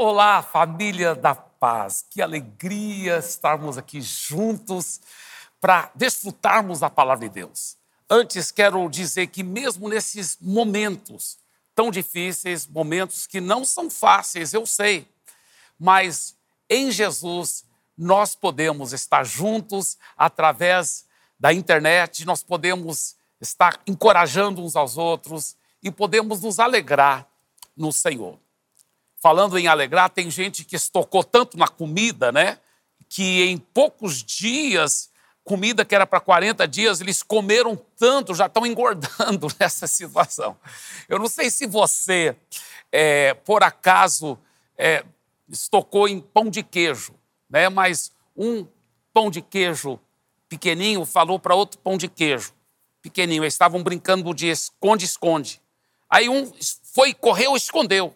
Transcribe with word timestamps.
Olá, 0.00 0.42
família 0.42 1.12
da 1.12 1.34
paz. 1.34 2.06
Que 2.08 2.22
alegria 2.22 3.18
estarmos 3.18 3.76
aqui 3.76 4.00
juntos 4.00 5.00
para 5.60 5.90
desfrutarmos 5.92 6.78
da 6.78 6.88
palavra 6.88 7.28
de 7.28 7.34
Deus. 7.34 7.76
Antes, 8.08 8.52
quero 8.52 8.88
dizer 8.88 9.26
que, 9.26 9.42
mesmo 9.42 9.88
nesses 9.88 10.38
momentos 10.40 11.36
tão 11.74 11.90
difíceis, 11.90 12.64
momentos 12.64 13.26
que 13.26 13.40
não 13.40 13.64
são 13.64 13.90
fáceis, 13.90 14.54
eu 14.54 14.64
sei, 14.64 15.04
mas 15.76 16.36
em 16.70 16.92
Jesus 16.92 17.64
nós 17.96 18.36
podemos 18.36 18.92
estar 18.92 19.24
juntos 19.24 19.98
através 20.16 21.06
da 21.40 21.52
internet, 21.52 22.24
nós 22.24 22.44
podemos 22.44 23.16
estar 23.40 23.80
encorajando 23.84 24.62
uns 24.62 24.76
aos 24.76 24.96
outros 24.96 25.56
e 25.82 25.90
podemos 25.90 26.40
nos 26.40 26.60
alegrar 26.60 27.26
no 27.76 27.92
Senhor. 27.92 28.38
Falando 29.20 29.58
em 29.58 29.66
alegrar, 29.66 30.10
tem 30.10 30.30
gente 30.30 30.64
que 30.64 30.76
estocou 30.76 31.24
tanto 31.24 31.58
na 31.58 31.66
comida, 31.66 32.30
né? 32.30 32.58
Que 33.08 33.44
em 33.44 33.58
poucos 33.58 34.22
dias, 34.22 35.10
comida 35.42 35.84
que 35.84 35.94
era 35.94 36.06
para 36.06 36.20
40 36.20 36.68
dias, 36.68 37.00
eles 37.00 37.22
comeram 37.22 37.76
tanto, 37.96 38.34
já 38.34 38.46
estão 38.46 38.64
engordando 38.64 39.48
nessa 39.58 39.86
situação. 39.86 40.56
Eu 41.08 41.18
não 41.18 41.28
sei 41.28 41.50
se 41.50 41.66
você, 41.66 42.36
é, 42.92 43.34
por 43.34 43.62
acaso, 43.64 44.38
é, 44.76 45.04
estocou 45.48 46.06
em 46.06 46.20
pão 46.20 46.48
de 46.48 46.62
queijo, 46.62 47.14
né? 47.50 47.68
Mas 47.68 48.12
um 48.36 48.66
pão 49.12 49.30
de 49.30 49.42
queijo 49.42 49.98
pequenininho 50.48 51.04
falou 51.04 51.38
para 51.38 51.54
outro 51.54 51.78
pão 51.80 51.96
de 51.96 52.08
queijo 52.08 52.52
pequenininho. 53.02 53.42
Eles 53.42 53.54
estavam 53.54 53.82
brincando 53.82 54.32
de 54.32 54.48
esconde-esconde. 54.48 55.60
Aí 56.08 56.28
um 56.28 56.50
foi, 56.94 57.12
correu, 57.12 57.56
escondeu. 57.56 58.14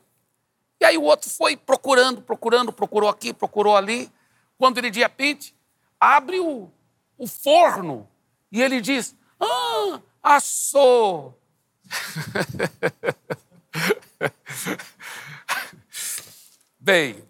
E 0.82 0.84
aí 0.84 0.98
o 0.98 1.02
outro 1.02 1.30
foi 1.30 1.56
procurando, 1.56 2.20
procurando, 2.20 2.72
procurou 2.72 3.08
aqui, 3.08 3.32
procurou 3.32 3.76
ali. 3.76 4.10
Quando 4.58 4.78
ele 4.78 4.90
de 4.90 4.98
repente 4.98 5.54
abre 6.00 6.40
o, 6.40 6.68
o 7.16 7.28
forno 7.28 8.08
e 8.50 8.60
ele 8.60 8.80
diz: 8.80 9.14
Ah, 9.38 10.00
assou. 10.20 11.38
Bem, 16.80 17.22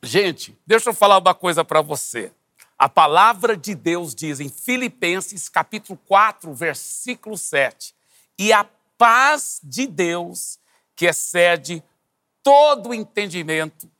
gente, 0.00 0.56
deixa 0.64 0.90
eu 0.90 0.94
falar 0.94 1.18
uma 1.18 1.34
coisa 1.34 1.64
para 1.64 1.82
você. 1.82 2.30
A 2.78 2.88
palavra 2.88 3.56
de 3.56 3.74
Deus 3.74 4.14
diz 4.14 4.38
em 4.38 4.48
Filipenses 4.48 5.48
capítulo 5.48 5.98
4, 6.06 6.54
versículo 6.54 7.36
7, 7.36 7.96
e 8.38 8.52
a 8.52 8.64
paz 8.96 9.58
de 9.60 9.88
Deus, 9.88 10.60
que 10.94 11.06
excede 11.06 11.82
todo 12.46 12.94
entendimento, 12.94 13.90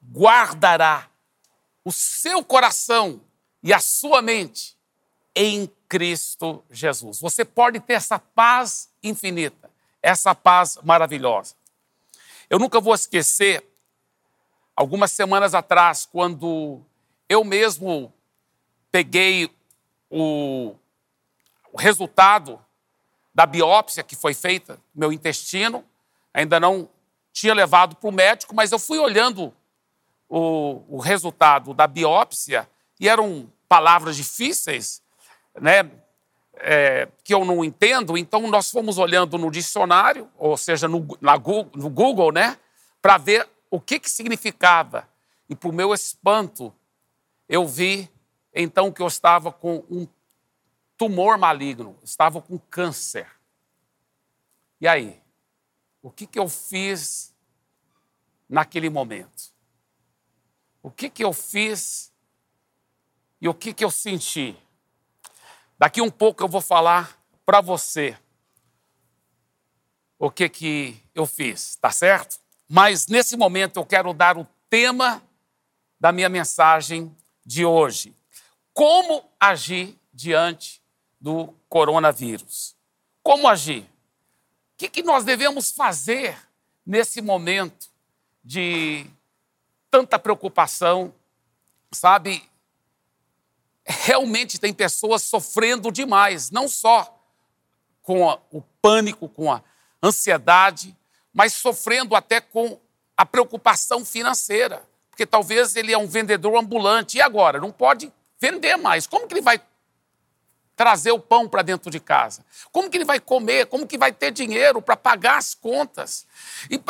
guardará 0.00 1.10
o 1.84 1.90
seu 1.90 2.44
coração 2.44 3.20
e 3.60 3.72
a 3.72 3.80
sua 3.80 4.22
mente 4.22 4.78
em 5.34 5.68
Cristo 5.88 6.62
Jesus. 6.70 7.18
Você 7.18 7.44
pode 7.44 7.80
ter 7.80 7.94
essa 7.94 8.20
paz 8.20 8.88
infinita, 9.02 9.68
essa 10.00 10.32
paz 10.32 10.78
maravilhosa. 10.84 11.56
Eu 12.48 12.60
nunca 12.60 12.80
vou 12.80 12.94
esquecer, 12.94 13.68
algumas 14.76 15.10
semanas 15.10 15.52
atrás, 15.52 16.06
quando 16.06 16.80
eu 17.28 17.42
mesmo 17.42 18.14
peguei 18.92 19.50
o, 20.08 20.76
o 21.72 21.76
resultado 21.76 22.64
da 23.34 23.44
biópsia 23.44 24.04
que 24.04 24.14
foi 24.14 24.34
feita 24.34 24.74
no 24.94 25.00
meu 25.00 25.12
intestino, 25.12 25.84
ainda 26.32 26.60
não 26.60 26.88
tinha 27.32 27.54
levado 27.54 27.96
para 27.96 28.08
o 28.08 28.12
médico, 28.12 28.54
mas 28.54 28.70
eu 28.70 28.78
fui 28.78 28.98
olhando 28.98 29.52
o, 30.28 30.82
o, 30.88 30.98
resultado 30.98 31.72
da 31.72 31.86
biópsia 31.86 32.68
e 33.00 33.08
eram 33.08 33.50
palavras 33.68 34.16
difíceis, 34.16 35.02
né, 35.60 35.90
é, 36.56 37.08
que 37.24 37.32
eu 37.32 37.44
não 37.44 37.64
entendo. 37.64 38.16
Então 38.16 38.46
nós 38.48 38.70
fomos 38.70 38.98
olhando 38.98 39.38
no 39.38 39.50
dicionário, 39.50 40.28
ou 40.38 40.56
seja, 40.56 40.86
no, 40.86 41.06
na, 41.20 41.34
no 41.74 41.90
Google, 41.90 42.32
né, 42.32 42.58
para 43.00 43.16
ver 43.16 43.48
o 43.70 43.80
que, 43.80 43.98
que 43.98 44.10
significava. 44.10 45.08
E 45.48 45.54
para 45.54 45.68
o 45.68 45.72
meu 45.72 45.92
espanto, 45.92 46.72
eu 47.48 47.66
vi 47.66 48.10
então 48.54 48.92
que 48.92 49.02
eu 49.02 49.06
estava 49.06 49.50
com 49.50 49.84
um 49.90 50.06
tumor 50.98 51.38
maligno, 51.38 51.98
estava 52.02 52.40
com 52.40 52.58
câncer. 52.58 53.26
E 54.80 54.86
aí? 54.86 55.21
O 56.02 56.10
que, 56.10 56.26
que 56.26 56.38
eu 56.38 56.48
fiz 56.48 57.32
naquele 58.48 58.90
momento? 58.90 59.52
O 60.82 60.90
que, 60.90 61.08
que 61.08 61.22
eu 61.22 61.32
fiz 61.32 62.12
e 63.40 63.48
o 63.48 63.54
que, 63.54 63.72
que 63.72 63.84
eu 63.84 63.90
senti? 63.90 64.56
Daqui 65.78 66.02
um 66.02 66.10
pouco 66.10 66.42
eu 66.42 66.48
vou 66.48 66.60
falar 66.60 67.16
para 67.46 67.60
você 67.60 68.18
o 70.18 70.30
que, 70.30 70.48
que 70.48 71.02
eu 71.14 71.26
fiz, 71.26 71.76
tá 71.76 71.90
certo? 71.90 72.38
Mas 72.68 73.06
nesse 73.06 73.36
momento 73.36 73.78
eu 73.78 73.86
quero 73.86 74.12
dar 74.12 74.38
o 74.38 74.46
tema 74.68 75.22
da 75.98 76.10
minha 76.12 76.28
mensagem 76.28 77.14
de 77.44 77.64
hoje. 77.64 78.14
Como 78.72 79.24
agir 79.38 79.98
diante 80.12 80.82
do 81.20 81.54
coronavírus? 81.68 82.76
Como 83.22 83.46
agir? 83.46 83.91
O 84.74 84.78
que, 84.78 84.88
que 84.88 85.02
nós 85.02 85.24
devemos 85.24 85.70
fazer 85.70 86.36
nesse 86.84 87.20
momento 87.20 87.90
de 88.44 89.06
tanta 89.90 90.18
preocupação? 90.18 91.14
Sabe, 91.92 92.42
realmente 93.84 94.58
tem 94.58 94.72
pessoas 94.72 95.22
sofrendo 95.22 95.92
demais, 95.92 96.50
não 96.50 96.68
só 96.68 97.18
com 98.02 98.26
o 98.50 98.62
pânico, 98.80 99.28
com 99.28 99.52
a 99.52 99.62
ansiedade, 100.02 100.96
mas 101.32 101.52
sofrendo 101.52 102.16
até 102.16 102.40
com 102.40 102.80
a 103.16 103.24
preocupação 103.24 104.04
financeira 104.04 104.82
porque 105.12 105.26
talvez 105.26 105.76
ele 105.76 105.92
é 105.92 105.98
um 105.98 106.06
vendedor 106.06 106.56
ambulante. 106.56 107.18
E 107.18 107.20
agora? 107.20 107.60
Não 107.60 107.70
pode 107.70 108.10
vender 108.40 108.76
mais. 108.76 109.06
Como 109.06 109.28
que 109.28 109.34
ele 109.34 109.42
vai 109.42 109.60
trazer 110.82 111.12
o 111.12 111.18
pão 111.20 111.48
para 111.48 111.62
dentro 111.62 111.92
de 111.92 112.00
casa? 112.00 112.44
Como 112.72 112.90
que 112.90 112.96
ele 112.96 113.04
vai 113.04 113.20
comer? 113.20 113.66
Como 113.66 113.86
que 113.86 113.96
vai 113.96 114.12
ter 114.12 114.32
dinheiro 114.32 114.82
para 114.82 114.96
pagar 114.96 115.38
as 115.38 115.54
contas? 115.54 116.26
E, 116.68 116.82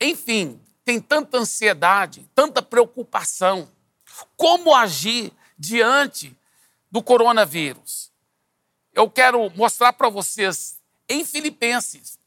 enfim, 0.00 0.58
tem 0.82 0.98
tanta 0.98 1.36
ansiedade, 1.36 2.26
tanta 2.34 2.62
preocupação. 2.62 3.70
Como 4.34 4.74
agir 4.74 5.30
diante 5.58 6.34
do 6.90 7.02
coronavírus? 7.02 8.10
Eu 8.94 9.10
quero 9.10 9.50
mostrar 9.50 9.92
para 9.92 10.08
vocês 10.08 10.78
em 11.06 11.22
Filipenses, 11.22 12.18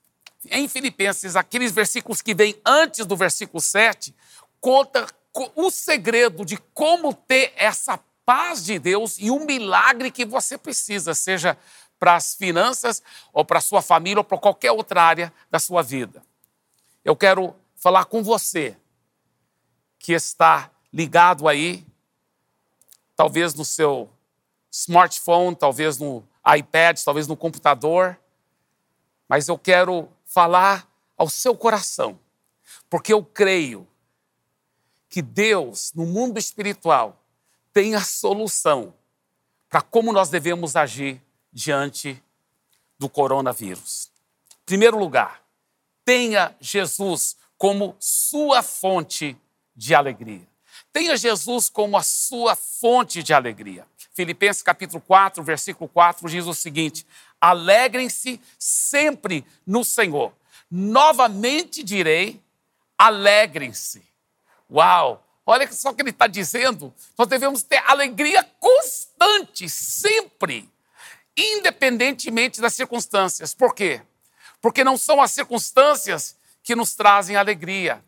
em 0.51 0.67
Filipenses, 0.67 1.35
aqueles 1.35 1.71
versículos 1.71 2.21
que 2.21 2.35
vêm 2.35 2.55
antes 2.63 3.07
do 3.07 3.17
versículo 3.17 3.59
7, 3.59 4.13
conta 4.59 5.07
o 5.55 5.71
segredo 5.71 6.45
de 6.45 6.57
como 6.75 7.11
ter 7.11 7.53
essa 7.55 7.99
paz 8.31 8.63
de 8.63 8.79
Deus 8.79 9.17
e 9.19 9.29
o 9.29 9.45
milagre 9.45 10.09
que 10.09 10.23
você 10.23 10.57
precisa, 10.57 11.13
seja 11.13 11.57
para 11.99 12.15
as 12.15 12.33
finanças, 12.33 13.03
ou 13.33 13.43
para 13.43 13.57
a 13.57 13.61
sua 13.61 13.81
família, 13.81 14.21
ou 14.21 14.23
para 14.23 14.37
qualquer 14.37 14.71
outra 14.71 15.03
área 15.03 15.33
da 15.49 15.59
sua 15.59 15.83
vida. 15.83 16.23
Eu 17.03 17.13
quero 17.13 17.53
falar 17.75 18.05
com 18.05 18.23
você 18.23 18.77
que 19.99 20.13
está 20.13 20.71
ligado 20.93 21.45
aí, 21.45 21.85
talvez 23.13 23.53
no 23.53 23.65
seu 23.65 24.09
smartphone, 24.71 25.53
talvez 25.53 25.97
no 25.97 26.23
iPad, 26.57 26.97
talvez 27.03 27.27
no 27.27 27.35
computador, 27.35 28.17
mas 29.27 29.49
eu 29.49 29.57
quero 29.57 30.07
falar 30.23 30.89
ao 31.17 31.27
seu 31.27 31.53
coração, 31.53 32.17
porque 32.89 33.11
eu 33.11 33.25
creio 33.25 33.85
que 35.09 35.21
Deus, 35.21 35.91
no 35.93 36.05
mundo 36.05 36.39
espiritual, 36.39 37.20
tem 37.73 37.95
a 37.95 38.01
solução 38.01 38.93
para 39.69 39.81
como 39.81 40.11
nós 40.11 40.29
devemos 40.29 40.75
agir 40.75 41.21
diante 41.51 42.21
do 42.99 43.09
coronavírus. 43.09 44.11
Em 44.61 44.65
primeiro 44.65 44.97
lugar, 44.97 45.41
tenha 46.03 46.55
Jesus 46.59 47.37
como 47.57 47.95
sua 47.99 48.61
fonte 48.61 49.37
de 49.75 49.95
alegria. 49.95 50.47
Tenha 50.91 51.15
Jesus 51.15 51.69
como 51.69 51.97
a 51.97 52.03
sua 52.03 52.55
fonte 52.55 53.23
de 53.23 53.33
alegria. 53.33 53.87
Filipenses 54.13 54.61
capítulo 54.61 55.01
4, 55.01 55.41
versículo 55.41 55.89
4 55.89 56.29
diz 56.29 56.45
o 56.45 56.53
seguinte: 56.53 57.05
Alegrem-se 57.39 58.41
sempre 58.59 59.45
no 59.65 59.85
Senhor. 59.85 60.33
Novamente 60.69 61.83
direi: 61.83 62.41
alegrem-se. 62.97 64.03
Uau! 64.69 65.25
Olha 65.45 65.71
só 65.71 65.89
o 65.89 65.95
que 65.95 66.01
ele 66.01 66.11
está 66.11 66.27
dizendo. 66.27 66.93
Nós 67.17 67.27
devemos 67.27 67.63
ter 67.63 67.77
alegria 67.87 68.43
constante, 68.59 69.67
sempre, 69.69 70.69
independentemente 71.35 72.61
das 72.61 72.73
circunstâncias. 72.73 73.53
Por 73.53 73.73
quê? 73.73 74.01
Porque 74.61 74.83
não 74.83 74.97
são 74.97 75.21
as 75.21 75.31
circunstâncias 75.31 76.37
que 76.63 76.75
nos 76.75 76.93
trazem 76.93 77.35
alegria, 77.35 78.03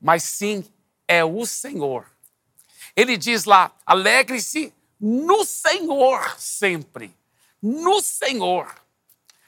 mas 0.00 0.22
sim 0.22 0.64
é 1.08 1.24
o 1.24 1.44
Senhor. 1.44 2.06
Ele 2.94 3.16
diz 3.16 3.44
lá: 3.44 3.72
alegre-se 3.84 4.72
no 5.00 5.44
Senhor 5.44 6.38
sempre. 6.38 7.14
No 7.60 8.00
Senhor. 8.00 8.72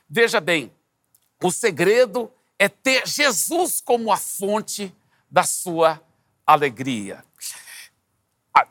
Veja 0.09 0.41
bem, 0.41 0.73
o 1.43 1.51
segredo 1.51 2.33
é 2.59 2.69
ter 2.69 3.07
Jesus 3.07 3.81
como 3.81 4.11
a 4.11 4.17
fonte 4.17 4.95
da 5.31 5.45
sua 5.45 5.93
alegria. 5.93 6.07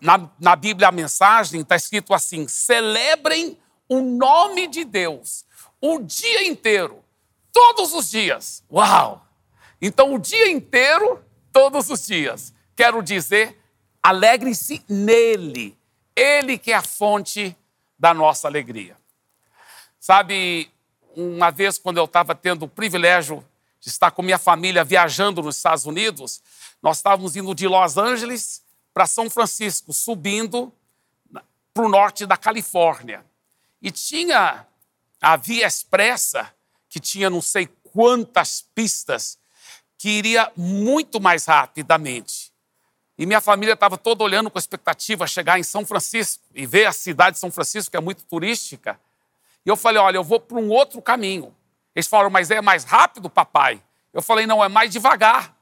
Na, 0.02 0.30
na 0.40 0.56
Bíblia, 0.56 0.88
a 0.88 0.92
mensagem 0.92 1.62
está 1.62 1.76
escrito 1.76 2.14
assim: 2.14 2.48
celebrem 2.48 3.60
o 3.88 4.02
nome 4.02 4.68
de 4.68 4.84
Deus 4.84 5.46
o 5.82 6.00
dia 6.00 6.48
inteiro, 6.48 7.04
todos 7.52 7.94
os 7.94 8.10
dias. 8.10 8.64
Uau! 8.72 9.26
Então, 9.82 10.14
o 10.14 10.20
dia 10.20 10.50
inteiro, 10.50 11.24
todos 11.52 11.90
os 11.90 12.06
dias. 12.06 12.54
Quero 12.76 13.04
dizer, 13.04 13.62
alegre-se 14.02 14.84
nele. 14.90 15.78
Ele 16.16 16.58
que 16.58 16.72
é 16.72 16.76
a 16.76 16.82
fonte 16.82 17.56
da 18.00 18.14
nossa 18.14 18.48
alegria. 18.48 18.98
Sabe, 20.00 20.72
uma 21.16 21.52
vez 21.52 21.78
quando 21.78 21.98
eu 21.98 22.06
estava 22.06 22.34
tendo 22.34 22.66
o 22.66 22.70
privilégio 22.70 23.46
de 23.80 23.90
estar 23.90 24.12
com 24.12 24.22
minha 24.22 24.40
família 24.40 24.84
viajando 24.84 25.42
nos 25.44 25.58
Estados 25.58 25.86
Unidos, 25.86 26.42
nós 26.86 26.98
estávamos 26.98 27.36
indo 27.36 27.56
de 27.56 27.68
Los 27.68 27.98
Angeles 27.98 28.64
para 28.94 29.08
São 29.08 29.28
Francisco, 29.28 29.92
subindo 29.92 30.72
para 31.74 31.84
o 31.84 31.90
norte 31.90 32.28
da 32.28 32.38
Califórnia. 32.38 33.26
E 33.82 33.90
tinha 33.90 34.68
a 35.20 35.36
via 35.36 35.66
expressa, 35.66 36.54
que 36.88 37.00
tinha 37.00 37.28
não 37.28 37.42
sei 37.42 37.66
quantas 37.92 38.62
pistas, 38.76 39.40
que 39.98 40.10
iria 40.10 40.52
muito 40.56 41.20
mais 41.20 41.46
rapidamente. 41.48 42.54
E 43.18 43.26
minha 43.26 43.42
família 43.42 43.74
estava 43.74 43.98
toda 43.98 44.24
olhando 44.24 44.52
com 44.52 44.60
expectativa 44.60 45.26
chegar 45.26 45.58
em 45.58 45.64
São 45.64 45.88
Francisco 45.88 46.44
e 46.54 46.68
ver 46.68 46.86
a 46.86 46.94
cidade 46.94 47.34
de 47.34 47.40
São 47.40 47.50
Francisco, 47.50 47.90
que 47.90 47.98
é 47.98 48.02
muito 48.02 48.24
turística. 48.26 49.00
E 49.66 49.70
eu 49.70 49.76
falei: 49.76 50.00
olha, 50.00 50.18
eu 50.18 50.24
vou 50.24 50.40
para 50.40 50.60
um 50.60 50.70
outro 50.70 51.02
caminho. 51.02 51.52
Eles 51.96 52.06
falaram: 52.06 52.30
mas 52.30 52.52
é 52.52 52.62
mais 52.62 52.84
rápido, 52.84 53.28
papai? 53.28 53.82
Eu 54.14 54.22
falei: 54.22 54.46
não, 54.46 54.64
é 54.64 54.70
mais 54.70 54.92
devagar. 54.92 55.55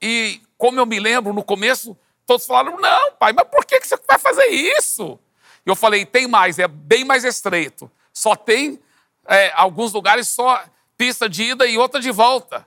E 0.00 0.40
como 0.56 0.80
eu 0.80 0.86
me 0.86 0.98
lembro, 0.98 1.32
no 1.32 1.42
começo, 1.42 1.96
todos 2.26 2.46
falaram: 2.46 2.78
não, 2.78 3.12
pai, 3.12 3.32
mas 3.32 3.48
por 3.48 3.64
que 3.64 3.80
você 3.80 3.96
vai 4.06 4.18
fazer 4.18 4.46
isso? 4.46 5.18
E 5.66 5.70
eu 5.70 5.76
falei: 5.76 6.06
tem 6.06 6.26
mais, 6.26 6.58
é 6.58 6.68
bem 6.68 7.04
mais 7.04 7.24
estreito. 7.24 7.90
Só 8.12 8.34
tem 8.34 8.80
é, 9.26 9.52
alguns 9.54 9.92
lugares 9.92 10.28
só 10.28 10.64
pista 10.96 11.28
de 11.28 11.44
ida 11.44 11.66
e 11.66 11.78
outra 11.78 12.00
de 12.00 12.10
volta. 12.10 12.66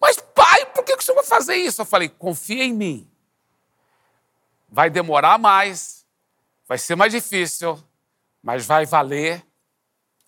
Mas, 0.00 0.18
pai, 0.18 0.66
por 0.66 0.84
que 0.84 0.96
você 0.96 1.12
vai 1.12 1.24
fazer 1.24 1.56
isso? 1.56 1.80
Eu 1.80 1.86
falei, 1.86 2.08
confia 2.08 2.64
em 2.64 2.72
mim. 2.72 3.10
Vai 4.68 4.90
demorar 4.90 5.38
mais, 5.38 6.04
vai 6.66 6.76
ser 6.76 6.96
mais 6.96 7.12
difícil, 7.12 7.82
mas 8.42 8.66
vai 8.66 8.84
valer 8.84 9.46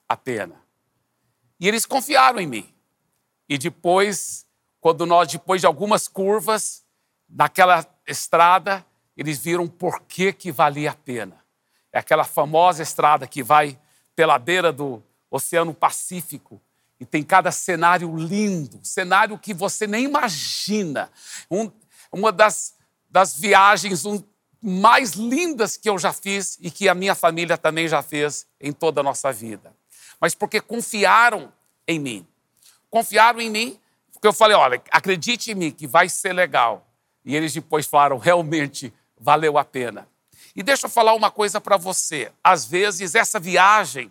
a 0.08 0.16
pena. 0.16 0.62
E 1.60 1.66
eles 1.66 1.84
confiaram 1.84 2.40
em 2.40 2.46
mim. 2.46 2.74
E 3.48 3.58
depois, 3.58 4.46
quando 4.88 5.04
nós, 5.04 5.28
depois 5.28 5.60
de 5.60 5.66
algumas 5.66 6.08
curvas, 6.08 6.82
naquela 7.28 7.86
estrada, 8.06 8.82
eles 9.14 9.36
viram 9.36 9.68
por 9.68 10.00
que, 10.00 10.32
que 10.32 10.50
valia 10.50 10.92
a 10.92 10.94
pena. 10.94 11.44
É 11.92 11.98
aquela 11.98 12.24
famosa 12.24 12.82
estrada 12.82 13.26
que 13.26 13.42
vai 13.42 13.78
pela 14.16 14.38
beira 14.38 14.72
do 14.72 15.02
Oceano 15.30 15.74
Pacífico, 15.74 16.58
e 16.98 17.04
tem 17.04 17.22
cada 17.22 17.52
cenário 17.52 18.16
lindo, 18.16 18.80
cenário 18.82 19.38
que 19.38 19.52
você 19.52 19.86
nem 19.86 20.06
imagina. 20.06 21.10
Um, 21.50 21.70
uma 22.10 22.32
das, 22.32 22.74
das 23.10 23.38
viagens 23.38 24.06
um, 24.06 24.24
mais 24.58 25.10
lindas 25.10 25.76
que 25.76 25.90
eu 25.90 25.98
já 25.98 26.14
fiz 26.14 26.56
e 26.62 26.70
que 26.70 26.88
a 26.88 26.94
minha 26.94 27.14
família 27.14 27.58
também 27.58 27.86
já 27.88 28.00
fez 28.00 28.46
em 28.58 28.72
toda 28.72 29.02
a 29.02 29.04
nossa 29.04 29.30
vida. 29.34 29.70
Mas 30.18 30.34
porque 30.34 30.62
confiaram 30.62 31.52
em 31.86 31.98
mim. 31.98 32.26
Confiaram 32.88 33.38
em 33.38 33.50
mim, 33.50 33.78
porque 34.18 34.26
eu 34.26 34.32
falei: 34.32 34.56
olha, 34.56 34.82
acredite 34.90 35.52
em 35.52 35.54
mim 35.54 35.70
que 35.70 35.86
vai 35.86 36.08
ser 36.08 36.32
legal. 36.32 36.84
E 37.24 37.36
eles 37.36 37.54
depois 37.54 37.86
falaram: 37.86 38.18
realmente 38.18 38.92
valeu 39.16 39.56
a 39.56 39.64
pena. 39.64 40.08
E 40.56 40.62
deixa 40.62 40.86
eu 40.86 40.90
falar 40.90 41.14
uma 41.14 41.30
coisa 41.30 41.60
para 41.60 41.76
você. 41.76 42.32
Às 42.42 42.64
vezes, 42.64 43.14
essa 43.14 43.38
viagem 43.38 44.10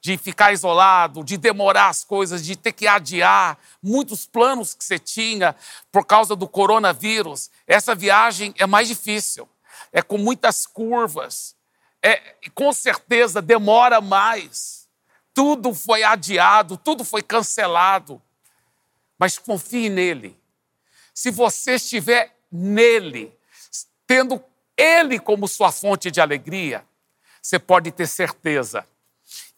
de 0.00 0.16
ficar 0.16 0.52
isolado, 0.52 1.24
de 1.24 1.36
demorar 1.36 1.88
as 1.88 2.04
coisas, 2.04 2.44
de 2.44 2.56
ter 2.56 2.72
que 2.72 2.86
adiar 2.86 3.58
muitos 3.82 4.26
planos 4.26 4.74
que 4.74 4.84
você 4.84 4.98
tinha 4.98 5.56
por 5.90 6.04
causa 6.04 6.36
do 6.36 6.48
coronavírus. 6.48 7.50
Essa 7.66 7.94
viagem 7.94 8.54
é 8.58 8.66
mais 8.66 8.86
difícil, 8.86 9.48
é 9.92 10.02
com 10.02 10.18
muitas 10.18 10.66
curvas, 10.66 11.56
é 12.00 12.34
com 12.54 12.72
certeza 12.72 13.42
demora 13.42 14.00
mais. 14.00 14.88
Tudo 15.34 15.74
foi 15.74 16.04
adiado, 16.04 16.76
tudo 16.76 17.04
foi 17.04 17.22
cancelado. 17.22 18.20
Mas 19.22 19.38
confie 19.38 19.88
nele. 19.88 20.36
Se 21.14 21.30
você 21.30 21.74
estiver 21.74 22.36
nele, 22.50 23.32
tendo 24.04 24.42
ele 24.76 25.16
como 25.20 25.46
sua 25.46 25.70
fonte 25.70 26.10
de 26.10 26.20
alegria, 26.20 26.84
você 27.40 27.56
pode 27.56 27.92
ter 27.92 28.08
certeza 28.08 28.84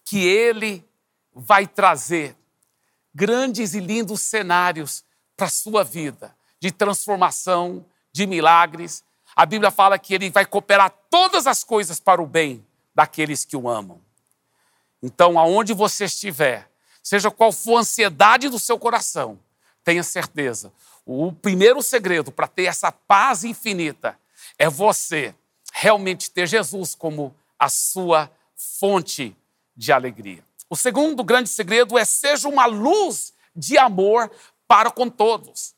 que 0.05 0.22
ele 0.22 0.87
vai 1.34 1.66
trazer 1.66 2.37
grandes 3.14 3.72
e 3.72 3.81
lindos 3.81 4.20
cenários 4.20 5.02
para 5.34 5.46
a 5.46 5.50
sua 5.50 5.82
vida, 5.82 6.37
de 6.61 6.70
transformação, 6.70 7.87
de 8.12 8.26
milagres. 8.26 9.02
A 9.34 9.46
Bíblia 9.46 9.70
fala 9.70 9.99
que 9.99 10.12
ele 10.12 10.28
vai 10.28 10.44
cooperar 10.44 10.93
todas 11.08 11.46
as 11.46 11.64
coisas 11.64 11.99
para 11.99 12.20
o 12.20 12.26
bem 12.26 12.62
daqueles 12.94 13.46
que 13.46 13.56
o 13.56 13.66
amam. 13.66 13.99
Então, 15.02 15.38
aonde 15.38 15.72
você 15.72 16.05
estiver, 16.05 16.70
seja 17.02 17.31
qual 17.31 17.50
for 17.50 17.78
a 17.78 17.81
ansiedade 17.81 18.50
do 18.50 18.58
seu 18.58 18.78
coração, 18.78 19.40
tenha 19.85 20.03
certeza, 20.03 20.73
o 21.05 21.31
primeiro 21.31 21.83
segredo 21.83 22.33
para 22.33 22.49
ter 22.49 22.65
essa 22.65 22.91
paz 22.91 23.45
infinita 23.45 24.19
é 24.59 24.69
você 24.69 25.35
realmente 25.73 26.31
ter 26.31 26.47
Jesus 26.47 26.95
como 26.95 27.35
a 27.59 27.69
sua 27.69 28.31
fonte 28.57 29.37
de 29.77 29.93
alegria. 29.93 30.43
O 30.71 30.77
segundo 30.77 31.23
grande 31.23 31.51
segredo 31.51 31.99
é 31.99 32.05
seja 32.05 32.49
uma 32.49 32.65
luz 32.65 33.35
de 33.55 33.77
amor 33.77 34.31
para 34.67 34.91
com 34.91 35.11
todos. 35.11 35.75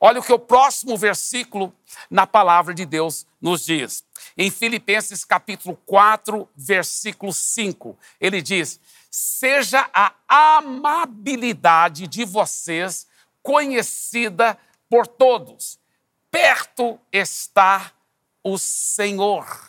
Olha 0.00 0.20
o 0.20 0.22
que 0.22 0.32
o 0.32 0.38
próximo 0.38 0.96
versículo 0.96 1.74
na 2.10 2.26
palavra 2.26 2.72
de 2.72 2.84
Deus 2.84 3.26
nos 3.40 3.64
diz. 3.64 4.04
Em 4.36 4.50
Filipenses 4.50 5.24
capítulo 5.24 5.76
4, 5.86 6.48
versículo 6.54 7.32
5, 7.32 7.98
ele 8.20 8.40
diz: 8.40 8.78
"Seja 9.10 9.88
a 9.92 10.12
amabilidade 10.28 12.06
de 12.06 12.24
vocês 12.24 13.08
conhecida 13.48 14.58
por 14.90 15.06
todos. 15.06 15.78
Perto 16.30 17.00
está 17.10 17.92
o 18.44 18.58
Senhor." 18.58 19.68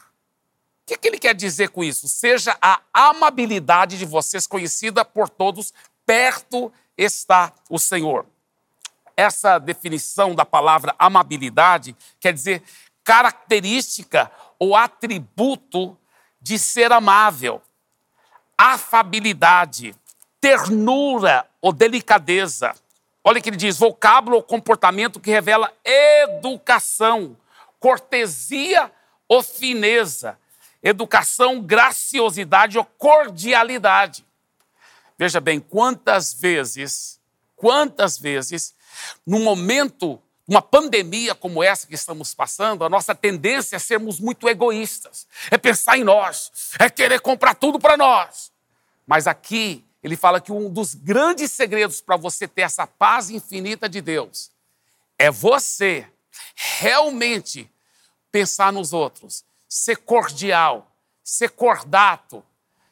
que, 0.90 0.98
que 0.98 1.08
ele 1.08 1.20
quer 1.20 1.36
dizer 1.36 1.70
com 1.70 1.84
isso? 1.84 2.08
Seja 2.08 2.58
a 2.60 2.82
amabilidade 2.94 3.98
de 3.98 4.06
vocês 4.06 4.48
conhecida 4.48 5.06
por 5.06 5.30
todos, 5.30 5.72
perto 6.06 6.72
está 6.98 7.54
o 7.70 7.78
Senhor. 7.78 8.26
Essa 9.16 9.60
definição 9.60 10.34
da 10.34 10.46
palavra 10.46 10.96
amabilidade 10.98 11.96
quer 12.20 12.34
dizer 12.34 12.64
característica 13.04 14.32
ou 14.58 14.76
atributo 14.76 15.96
de 16.42 16.58
ser 16.58 16.92
amável, 16.92 17.62
afabilidade, 18.58 19.96
ternura 20.42 21.46
ou 21.62 21.72
delicadeza. 21.72 22.74
Olha 23.30 23.40
que 23.40 23.48
ele 23.48 23.58
diz: 23.58 23.78
vocábulo 23.78 24.38
ou 24.38 24.42
comportamento 24.42 25.20
que 25.20 25.30
revela 25.30 25.72
educação, 25.86 27.38
cortesia 27.80 28.92
ou 29.28 29.44
fineza, 29.44 30.36
educação, 30.82 31.62
graciosidade 31.62 32.80
ou 32.80 32.84
cordialidade. 32.84 34.26
Veja 35.16 35.40
bem, 35.40 35.60
quantas 35.60 36.34
vezes, 36.34 37.20
quantas 37.56 38.18
vezes, 38.18 38.74
num 39.24 39.44
momento, 39.44 40.20
uma 40.48 40.64
pandemia 40.64 41.36
como 41.36 41.62
essa 41.62 41.86
que 41.86 41.94
estamos 41.94 42.34
passando, 42.34 42.84
a 42.84 42.90
nossa 42.90 43.14
tendência 43.14 43.76
é 43.76 43.80
sermos 43.80 44.20
muito 44.20 44.50
egoístas, 44.50 45.28
é 45.52 45.58
pensar 45.60 46.00
em 46.00 46.04
nós, 46.04 46.52
é 46.80 46.90
querer 46.90 47.20
comprar 47.20 47.54
tudo 47.54 47.78
para 47.78 47.96
nós. 47.96 48.52
Mas 49.06 49.28
aqui 49.28 49.86
ele 50.02 50.16
fala 50.16 50.40
que 50.40 50.52
um 50.52 50.70
dos 50.70 50.96
grandes 50.96 51.52
segredos 51.52 52.02
para 52.02 52.16
você 52.16 52.48
ter 52.48 52.62
essa 52.62 52.88
paz 52.88 53.30
infinita 53.30 53.90
de 53.90 54.02
Deus 54.02 54.52
é 55.18 55.30
você 55.30 56.08
realmente 56.56 57.70
pensar 58.32 58.72
nos 58.72 58.94
outros, 58.94 59.44
ser 59.68 59.98
cordial, 59.98 60.96
ser 61.24 61.50
cordato, 61.50 62.44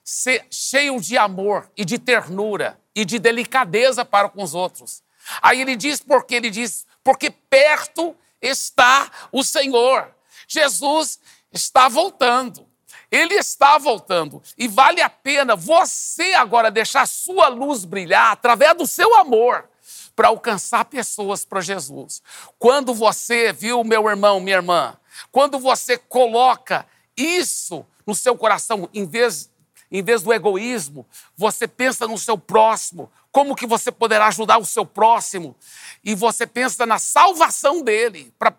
ser 0.04 0.46
cheio 0.52 1.00
de 1.00 1.18
amor 1.18 1.72
e 1.78 1.86
de 1.86 1.98
ternura 1.98 2.80
e 2.94 3.06
de 3.06 3.20
delicadeza 3.20 4.04
para 4.04 4.30
com 4.30 4.44
os 4.44 4.54
outros. 4.54 5.02
Aí 5.42 5.62
ele 5.62 5.76
diz 5.76 6.02
porque 6.02 6.36
ele 6.36 6.50
diz 6.50 6.86
porque 7.04 7.30
perto 7.30 8.16
está 8.42 9.10
o 9.32 9.44
Senhor. 9.44 10.14
Jesus 10.48 11.20
está 11.52 11.88
voltando. 11.88 12.67
Ele 13.12 13.36
está 13.36 13.78
voltando. 13.78 14.42
E 14.58 14.68
vale 14.68 15.02
a 15.02 15.10
pena 15.10 15.56
você 15.56 16.34
agora 16.34 16.70
deixar 16.70 17.08
sua 17.08 17.48
luz 17.48 17.86
brilhar 17.86 18.32
através 18.32 18.76
do 18.76 18.86
seu 18.86 19.16
amor 19.16 19.70
para 20.16 20.30
alcançar 20.30 20.86
pessoas 20.86 21.46
para 21.46 21.62
Jesus. 21.62 22.22
Quando 22.58 22.94
você, 22.94 23.54
viu, 23.54 23.84
meu 23.84 24.10
irmão, 24.10 24.40
minha 24.40 24.58
irmã, 24.58 24.98
quando 25.32 25.60
você 25.60 25.98
coloca 25.98 26.86
isso 27.16 27.86
no 28.06 28.16
seu 28.16 28.36
coração, 28.36 28.90
em 28.94 29.06
vez, 29.06 29.50
em 29.92 30.02
vez 30.02 30.24
do 30.24 30.34
egoísmo, 30.34 31.06
você 31.36 31.68
pensa 31.68 32.08
no 32.08 32.18
seu 32.18 32.38
próximo, 32.38 33.12
como 33.32 33.56
que 33.56 33.68
você 33.68 33.92
poderá 33.92 34.28
ajudar 34.28 34.58
o 34.58 34.66
seu 34.66 34.86
próximo, 34.86 35.56
e 36.04 36.16
você 36.16 36.48
pensa 36.48 36.86
na 36.86 36.98
salvação 36.98 37.84
dele, 37.84 38.34
para 38.40 38.54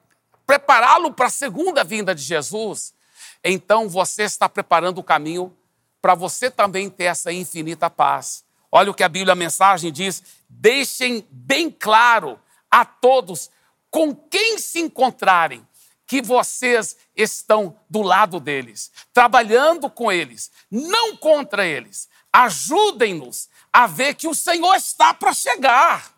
prepará-lo 0.46 1.12
para 1.12 1.26
a 1.26 1.30
segunda 1.30 1.84
vinda 1.84 2.14
de 2.14 2.22
Jesus, 2.22 2.94
então 3.42 3.88
você 3.88 4.24
está 4.24 4.48
preparando 4.48 4.98
o 4.98 5.04
caminho 5.04 5.56
para 6.00 6.14
você 6.14 6.50
também 6.50 6.88
ter 6.88 7.04
essa 7.04 7.32
infinita 7.32 7.90
paz. 7.90 8.44
Olha 8.70 8.90
o 8.90 8.94
que 8.94 9.02
a 9.02 9.08
Bíblia, 9.08 9.32
a 9.32 9.36
mensagem 9.36 9.92
diz: 9.92 10.22
deixem 10.48 11.26
bem 11.30 11.70
claro 11.70 12.38
a 12.70 12.84
todos 12.84 13.50
com 13.90 14.14
quem 14.14 14.58
se 14.58 14.80
encontrarem 14.80 15.66
que 16.06 16.22
vocês 16.22 16.96
estão 17.14 17.78
do 17.88 18.00
lado 18.00 18.40
deles, 18.40 18.90
trabalhando 19.12 19.90
com 19.90 20.10
eles, 20.10 20.50
não 20.70 21.16
contra 21.16 21.66
eles. 21.66 22.08
Ajudem-nos 22.32 23.48
a 23.72 23.86
ver 23.86 24.14
que 24.14 24.26
o 24.26 24.34
Senhor 24.34 24.74
está 24.74 25.12
para 25.12 25.34
chegar. 25.34 26.14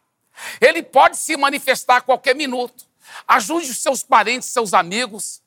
Ele 0.60 0.82
pode 0.82 1.16
se 1.16 1.36
manifestar 1.36 1.96
a 1.96 2.00
qualquer 2.00 2.34
minuto. 2.34 2.84
Ajude 3.26 3.70
os 3.70 3.78
seus 3.78 4.02
parentes, 4.02 4.48
seus 4.48 4.72
amigos, 4.72 5.42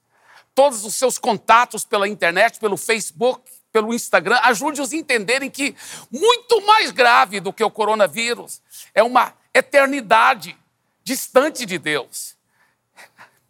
todos 0.55 0.85
os 0.85 0.95
seus 0.95 1.17
contatos 1.17 1.85
pela 1.85 2.07
internet, 2.07 2.59
pelo 2.59 2.77
Facebook, 2.77 3.41
pelo 3.71 3.93
Instagram. 3.93 4.39
Ajude-os 4.43 4.93
a 4.93 4.95
entenderem 4.95 5.49
que 5.49 5.75
muito 6.11 6.61
mais 6.65 6.91
grave 6.91 7.39
do 7.39 7.51
que 7.51 7.63
o 7.63 7.71
coronavírus 7.71 8.61
é 8.93 9.01
uma 9.01 9.33
eternidade 9.53 10.57
distante 11.03 11.65
de 11.65 11.77
Deus. 11.77 12.37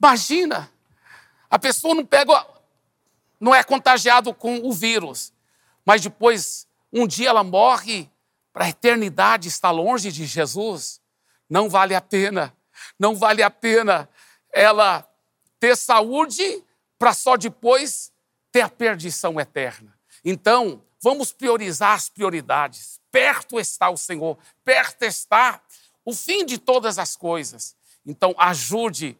Imagina 0.02 0.72
a 1.54 1.60
pessoa 1.60 1.94
não 1.94 2.04
pega, 2.04 2.48
não 3.40 3.54
é 3.54 3.64
contagiado 3.64 4.34
com 4.34 4.58
o 4.68 4.74
vírus, 4.74 5.32
mas 5.86 6.02
depois, 6.02 6.68
um 6.92 7.06
dia 7.06 7.30
ela 7.30 7.44
morre 7.44 8.10
para 8.52 8.66
a 8.66 8.70
eternidade, 8.70 9.50
está 9.50 9.70
longe 9.70 10.12
de 10.12 10.26
Jesus. 10.26 11.00
Não 11.48 11.70
vale 11.70 11.94
a 11.94 12.02
pena, 12.02 12.56
não 12.98 13.16
vale 13.16 13.44
a 13.44 13.52
pena 13.52 14.10
ela 14.52 15.08
ter 15.60 15.78
saúde 15.78 16.63
para 17.04 17.14
só 17.14 17.36
depois 17.36 18.14
ter 18.50 18.62
a 18.62 18.70
perdição 18.70 19.38
eterna. 19.38 19.94
Então, 20.24 20.82
vamos 21.02 21.34
priorizar 21.34 21.96
as 21.96 22.08
prioridades. 22.08 22.98
Perto 23.12 23.60
está 23.60 23.90
o 23.90 23.98
Senhor, 23.98 24.38
perto 24.64 25.04
está 25.04 25.62
o 26.06 26.14
fim 26.14 26.46
de 26.46 26.58
todas 26.58 26.98
as 26.98 27.18
coisas. 27.18 27.76
Então, 28.06 28.34
ajude 28.38 29.20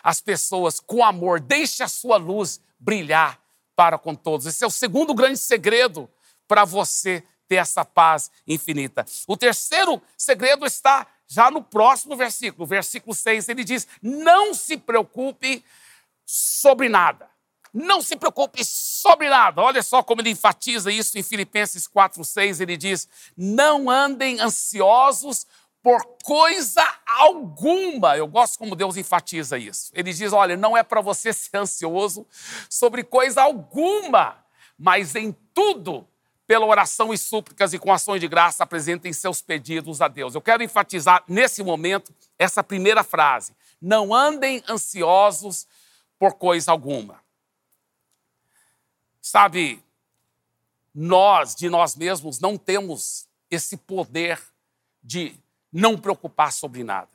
as 0.00 0.20
pessoas 0.20 0.78
com 0.78 1.04
amor, 1.04 1.40
deixe 1.40 1.82
a 1.82 1.88
sua 1.88 2.18
luz 2.18 2.60
brilhar 2.78 3.40
para 3.74 3.98
com 3.98 4.14
todos. 4.14 4.46
Esse 4.46 4.62
é 4.62 4.66
o 4.68 4.70
segundo 4.70 5.12
grande 5.12 5.40
segredo 5.40 6.08
para 6.46 6.64
você 6.64 7.20
ter 7.48 7.56
essa 7.56 7.84
paz 7.84 8.30
infinita. 8.46 9.04
O 9.26 9.36
terceiro 9.36 10.00
segredo 10.16 10.64
está 10.64 11.04
já 11.26 11.50
no 11.50 11.64
próximo 11.64 12.16
versículo, 12.16 12.64
versículo 12.64 13.12
6, 13.12 13.48
ele 13.48 13.64
diz: 13.64 13.88
Não 14.00 14.54
se 14.54 14.76
preocupe 14.76 15.64
sobre 16.24 16.88
nada. 16.88 17.28
Não 17.72 18.00
se 18.00 18.14
preocupe 18.16 18.64
sobre 18.64 19.28
nada. 19.28 19.60
Olha 19.60 19.82
só 19.82 20.02
como 20.02 20.20
ele 20.20 20.30
enfatiza 20.30 20.92
isso 20.92 21.18
em 21.18 21.22
Filipenses 21.22 21.86
4, 21.88 22.24
6. 22.24 22.60
Ele 22.60 22.76
diz: 22.76 23.08
Não 23.36 23.90
andem 23.90 24.40
ansiosos 24.40 25.44
por 25.84 26.02
coisa 26.24 26.82
alguma. 27.06 28.16
Eu 28.16 28.26
gosto 28.26 28.58
como 28.58 28.74
Deus 28.74 28.96
enfatiza 28.96 29.58
isso. 29.58 29.92
Ele 29.94 30.14
diz: 30.14 30.32
olha, 30.32 30.56
não 30.56 30.74
é 30.74 30.82
para 30.82 31.02
você 31.02 31.30
ser 31.34 31.58
ansioso 31.58 32.26
sobre 32.70 33.04
coisa 33.04 33.42
alguma, 33.42 34.42
mas 34.78 35.14
em 35.14 35.30
tudo, 35.52 36.08
pela 36.46 36.64
oração 36.64 37.12
e 37.12 37.18
súplicas 37.18 37.74
e 37.74 37.78
com 37.78 37.92
ações 37.92 38.20
de 38.20 38.26
graça, 38.26 38.64
apresentem 38.64 39.12
seus 39.12 39.42
pedidos 39.42 40.00
a 40.00 40.08
Deus. 40.08 40.34
Eu 40.34 40.40
quero 40.40 40.62
enfatizar 40.62 41.22
nesse 41.28 41.62
momento 41.62 42.14
essa 42.38 42.64
primeira 42.64 43.04
frase: 43.04 43.54
não 43.80 44.14
andem 44.14 44.64
ansiosos 44.66 45.66
por 46.24 46.36
coisa 46.36 46.70
alguma. 46.70 47.22
Sabe, 49.20 49.84
nós, 50.94 51.54
de 51.54 51.68
nós 51.68 51.94
mesmos, 51.94 52.40
não 52.40 52.56
temos 52.56 53.28
esse 53.50 53.76
poder 53.76 54.40
de 55.02 55.38
não 55.70 55.98
preocupar 55.98 56.50
sobre 56.50 56.82
nada. 56.82 57.10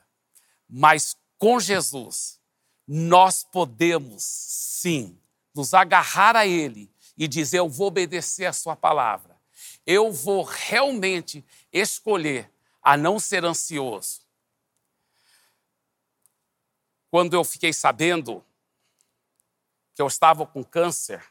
Mas 0.68 1.16
com 1.36 1.58
Jesus, 1.58 2.38
nós 2.86 3.42
podemos 3.42 4.22
sim 4.22 5.18
nos 5.52 5.74
agarrar 5.74 6.36
a 6.36 6.46
Ele 6.46 6.88
e 7.18 7.26
dizer: 7.26 7.58
Eu 7.58 7.68
vou 7.68 7.88
obedecer 7.88 8.46
a 8.46 8.52
Sua 8.52 8.76
palavra. 8.76 9.36
Eu 9.84 10.12
vou 10.12 10.44
realmente 10.44 11.44
escolher 11.72 12.48
a 12.80 12.96
não 12.96 13.18
ser 13.18 13.44
ansioso. 13.44 14.20
Quando 17.10 17.34
eu 17.34 17.42
fiquei 17.42 17.72
sabendo 17.72 18.44
que 20.00 20.02
eu 20.02 20.06
estava 20.06 20.46
com 20.46 20.64
câncer, 20.64 21.22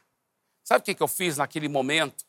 sabe 0.62 0.92
o 0.92 0.94
que 0.94 1.02
eu 1.02 1.08
fiz 1.08 1.38
naquele 1.38 1.68
momento? 1.68 2.24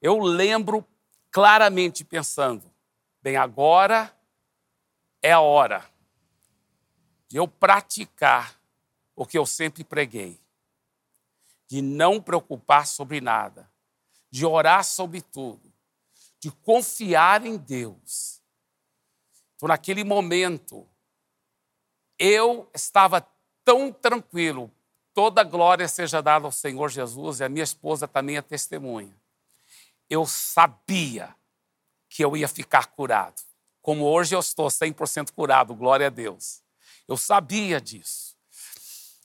Eu 0.00 0.18
lembro 0.18 0.82
claramente 1.30 2.02
pensando: 2.06 2.72
Bem, 3.20 3.36
agora 3.36 4.16
é 5.20 5.32
a 5.32 5.40
hora 5.40 5.84
de 7.28 7.36
eu 7.36 7.46
praticar 7.46 8.58
o 9.14 9.26
que 9.26 9.36
eu 9.36 9.44
sempre 9.44 9.84
preguei, 9.84 10.40
de 11.68 11.82
não 11.82 12.18
preocupar 12.18 12.86
sobre 12.86 13.20
nada, 13.20 13.70
de 14.30 14.46
orar 14.46 14.84
sobre 14.84 15.20
tudo, 15.20 15.70
de 16.40 16.50
confiar 16.50 17.44
em 17.44 17.58
Deus. 17.58 18.40
Então, 19.54 19.68
naquele 19.68 20.02
momento, 20.02 20.88
eu 22.18 22.70
estava 22.72 23.20
tão 23.66 23.92
tranquilo, 23.92 24.72
toda 25.16 25.42
glória 25.42 25.88
seja 25.88 26.20
dada 26.20 26.44
ao 26.44 26.52
Senhor 26.52 26.90
Jesus, 26.90 27.40
e 27.40 27.44
a 27.44 27.48
minha 27.48 27.64
esposa 27.64 28.06
também 28.06 28.36
é 28.36 28.42
testemunha. 28.42 29.16
Eu 30.10 30.26
sabia 30.26 31.34
que 32.06 32.22
eu 32.22 32.36
ia 32.36 32.46
ficar 32.46 32.88
curado. 32.88 33.40
Como 33.80 34.04
hoje 34.04 34.36
eu 34.36 34.40
estou 34.40 34.66
100% 34.66 35.30
curado, 35.32 35.74
glória 35.74 36.08
a 36.08 36.10
Deus. 36.10 36.60
Eu 37.08 37.16
sabia 37.16 37.80
disso. 37.80 38.36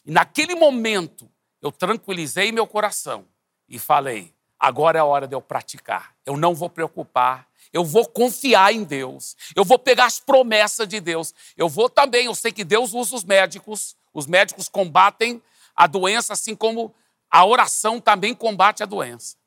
E 0.06 0.12
naquele 0.12 0.56
momento, 0.56 1.30
eu 1.62 1.74
tranquilizei 1.74 2.54
meu 2.54 2.66
coração 2.66 3.26
e 3.68 3.78
falei: 3.78 4.34
agora 4.58 4.98
é 4.98 5.02
a 5.02 5.06
hora 5.06 5.28
de 5.28 5.36
eu 5.36 5.42
praticar. 5.42 6.16
Eu 6.26 6.38
não 6.38 6.56
vou 6.56 6.70
preocupar, 6.70 7.50
eu 7.74 7.84
vou 7.84 8.08
confiar 8.08 8.74
em 8.74 8.86
Deus, 8.86 9.36
eu 9.54 9.66
vou 9.66 9.78
pegar 9.78 10.06
as 10.06 10.22
promessas 10.22 10.88
de 10.88 11.02
Deus. 11.02 11.36
Eu 11.58 11.68
vou 11.68 11.90
também, 11.90 12.28
eu 12.28 12.36
sei 12.36 12.54
que 12.54 12.64
Deus 12.64 12.94
usa 12.94 13.14
os 13.14 13.26
médicos, 13.26 13.98
os 14.14 14.26
médicos 14.26 14.70
combatem 14.70 15.42
a 15.76 15.88
doença, 15.88 16.34
assim 16.34 16.56
como 16.56 16.96
a 17.30 17.46
oração 17.46 18.00
também 18.00 18.36
combate 18.36 18.84
a 18.84 18.86
doença. 18.86 19.38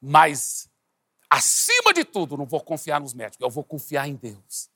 Mas 0.00 0.68
acima 1.30 1.92
de 1.92 2.04
tudo, 2.04 2.36
não 2.36 2.44
vou 2.44 2.60
confiar 2.60 3.00
nos 3.00 3.14
médicos, 3.14 3.42
eu 3.42 3.50
vou 3.50 3.64
confiar 3.64 4.06
em 4.06 4.14
Deus. 4.14 4.70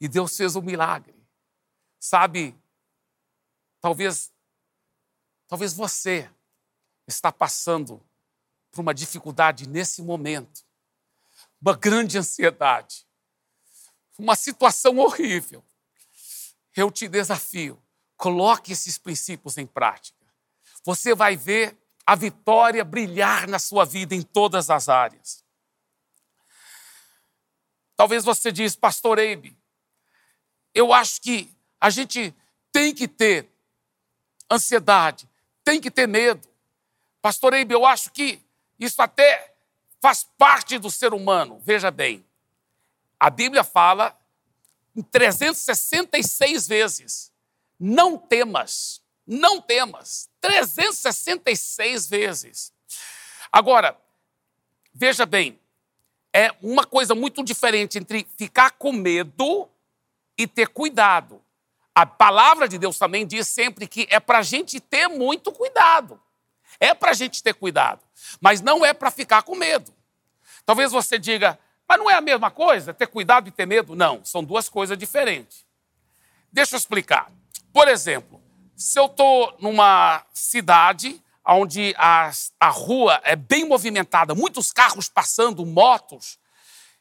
E 0.00 0.08
Deus 0.08 0.36
fez 0.36 0.56
um 0.56 0.62
milagre. 0.62 1.14
Sabe, 1.98 2.56
talvez, 3.80 4.32
talvez 5.46 5.72
você 5.72 6.30
está 7.06 7.32
passando 7.32 8.02
por 8.70 8.80
uma 8.80 8.94
dificuldade 8.94 9.68
nesse 9.68 10.02
momento, 10.02 10.64
uma 11.60 11.76
grande 11.76 12.18
ansiedade, 12.18 13.06
uma 14.18 14.36
situação 14.36 14.98
horrível. 14.98 15.64
Eu 16.76 16.90
te 16.90 17.08
desafio, 17.08 17.82
coloque 18.18 18.72
esses 18.72 18.98
princípios 18.98 19.56
em 19.56 19.66
prática. 19.66 20.18
Você 20.84 21.14
vai 21.14 21.36
ver 21.36 21.78
a 22.04 22.14
vitória 22.14 22.84
brilhar 22.84 23.48
na 23.48 23.58
sua 23.58 23.84
vida 23.84 24.14
em 24.14 24.22
todas 24.22 24.68
as 24.68 24.88
áreas. 24.88 25.44
Talvez 27.96 28.24
você 28.24 28.50
diz, 28.52 28.74
pastor 28.76 29.18
Eibe, 29.18 29.56
eu 30.74 30.92
acho 30.92 31.20
que 31.20 31.50
a 31.80 31.90
gente 31.90 32.34
tem 32.72 32.94
que 32.94 33.06
ter 33.06 33.48
ansiedade, 34.50 35.28
tem 35.64 35.80
que 35.80 35.90
ter 35.90 36.06
medo. 36.06 36.48
Pastor 37.22 37.54
Eibe, 37.54 37.74
eu 37.74 37.86
acho 37.86 38.10
que 38.10 38.42
isso 38.78 39.00
até 39.00 39.54
faz 40.00 40.24
parte 40.36 40.78
do 40.78 40.90
ser 40.90 41.12
humano. 41.12 41.60
Veja 41.60 41.90
bem, 41.90 42.24
a 43.18 43.30
Bíblia 43.30 43.62
fala 43.62 44.18
366 45.10 46.66
vezes. 46.66 47.32
Não 47.78 48.18
temas, 48.18 49.00
não 49.26 49.60
temas. 49.60 50.28
366 50.40 52.08
vezes. 52.08 52.72
Agora, 53.52 53.96
veja 54.92 55.24
bem, 55.24 55.58
é 56.32 56.54
uma 56.62 56.84
coisa 56.84 57.14
muito 57.14 57.42
diferente 57.42 57.98
entre 57.98 58.26
ficar 58.36 58.72
com 58.72 58.92
medo 58.92 59.68
e 60.36 60.46
ter 60.46 60.68
cuidado. 60.68 61.42
A 61.94 62.06
palavra 62.06 62.68
de 62.68 62.78
Deus 62.78 62.98
também 62.98 63.26
diz 63.26 63.48
sempre 63.48 63.86
que 63.86 64.06
é 64.10 64.20
para 64.20 64.38
a 64.38 64.42
gente 64.42 64.78
ter 64.80 65.08
muito 65.08 65.50
cuidado. 65.50 66.20
É 66.78 66.94
para 66.94 67.10
a 67.10 67.14
gente 67.14 67.42
ter 67.42 67.54
cuidado, 67.54 68.00
mas 68.40 68.60
não 68.60 68.84
é 68.86 68.94
para 68.94 69.10
ficar 69.10 69.42
com 69.42 69.56
medo. 69.56 69.92
Talvez 70.64 70.92
você 70.92 71.18
diga, 71.18 71.58
mas 71.88 71.98
não 71.98 72.08
é 72.08 72.14
a 72.14 72.20
mesma 72.20 72.50
coisa 72.50 72.94
ter 72.94 73.08
cuidado 73.08 73.48
e 73.48 73.50
ter 73.50 73.66
medo? 73.66 73.96
Não, 73.96 74.24
são 74.24 74.44
duas 74.44 74.68
coisas 74.68 74.96
diferentes. 74.96 75.66
Deixa 76.52 76.76
eu 76.76 76.78
explicar. 76.78 77.32
Por 77.72 77.88
exemplo, 77.88 78.42
se 78.76 78.98
eu 78.98 79.06
estou 79.06 79.56
numa 79.60 80.24
cidade 80.32 81.22
onde 81.44 81.94
a, 81.96 82.30
a 82.60 82.68
rua 82.68 83.20
é 83.24 83.34
bem 83.34 83.66
movimentada, 83.66 84.34
muitos 84.34 84.70
carros 84.70 85.08
passando, 85.08 85.64
motos, 85.64 86.38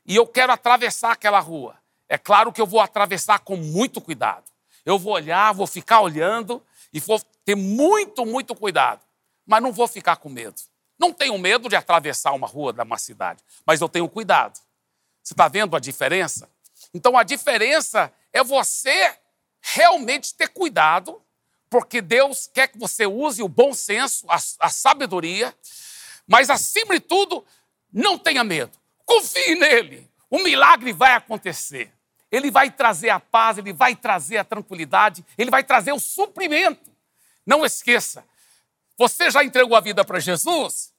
e 0.05 0.15
eu 0.15 0.25
quero 0.25 0.53
atravessar 0.53 1.11
aquela 1.11 1.39
rua. 1.39 1.77
É 2.07 2.17
claro 2.17 2.51
que 2.53 2.61
eu 2.61 2.65
vou 2.65 2.79
atravessar 2.79 3.39
com 3.39 3.57
muito 3.57 3.99
cuidado. 3.99 4.45
Eu 4.85 4.97
vou 4.97 5.13
olhar, 5.13 5.53
vou 5.53 5.67
ficar 5.67 5.99
olhando 5.99 6.63
e 6.93 6.99
vou 6.99 7.19
ter 7.43 7.55
muito, 7.55 8.25
muito 8.25 8.55
cuidado. 8.55 9.01
Mas 9.45 9.61
não 9.61 9.73
vou 9.73 9.87
ficar 9.87 10.15
com 10.15 10.29
medo. 10.29 10.61
Não 10.97 11.11
tenho 11.11 11.37
medo 11.37 11.67
de 11.67 11.75
atravessar 11.75 12.31
uma 12.31 12.47
rua 12.47 12.71
da 12.71 12.83
uma 12.83 12.97
cidade, 12.97 13.43
mas 13.65 13.81
eu 13.81 13.89
tenho 13.89 14.07
cuidado. 14.09 14.57
Você 15.21 15.33
está 15.33 15.47
vendo 15.47 15.75
a 15.75 15.79
diferença? 15.79 16.49
Então 16.93 17.17
a 17.17 17.23
diferença 17.23 18.11
é 18.31 18.43
você 18.43 19.13
realmente 19.73 20.33
ter 20.33 20.47
cuidado 20.49 21.21
porque 21.69 22.01
Deus 22.01 22.49
quer 22.53 22.67
que 22.69 22.77
você 22.77 23.05
use 23.05 23.43
o 23.43 23.49
bom 23.49 23.73
senso, 23.73 24.25
a, 24.29 24.37
a 24.59 24.69
sabedoria, 24.69 25.53
mas 26.25 26.49
acima 26.49 26.93
de 26.93 27.01
tudo, 27.01 27.45
não 27.91 28.17
tenha 28.17 28.43
medo. 28.43 28.71
Confie 29.05 29.55
nele. 29.55 30.09
O 30.29 30.39
milagre 30.39 30.93
vai 30.93 31.13
acontecer. 31.13 31.91
Ele 32.31 32.49
vai 32.49 32.71
trazer 32.71 33.09
a 33.09 33.19
paz, 33.19 33.57
ele 33.57 33.73
vai 33.73 33.95
trazer 33.95 34.37
a 34.37 34.43
tranquilidade, 34.43 35.25
ele 35.37 35.51
vai 35.51 35.63
trazer 35.63 35.91
o 35.91 35.99
suprimento. 35.99 36.91
Não 37.45 37.65
esqueça, 37.65 38.25
você 38.97 39.29
já 39.29 39.43
entregou 39.43 39.77
a 39.77 39.81
vida 39.81 40.03
para 40.03 40.19
Jesus? 40.19 40.93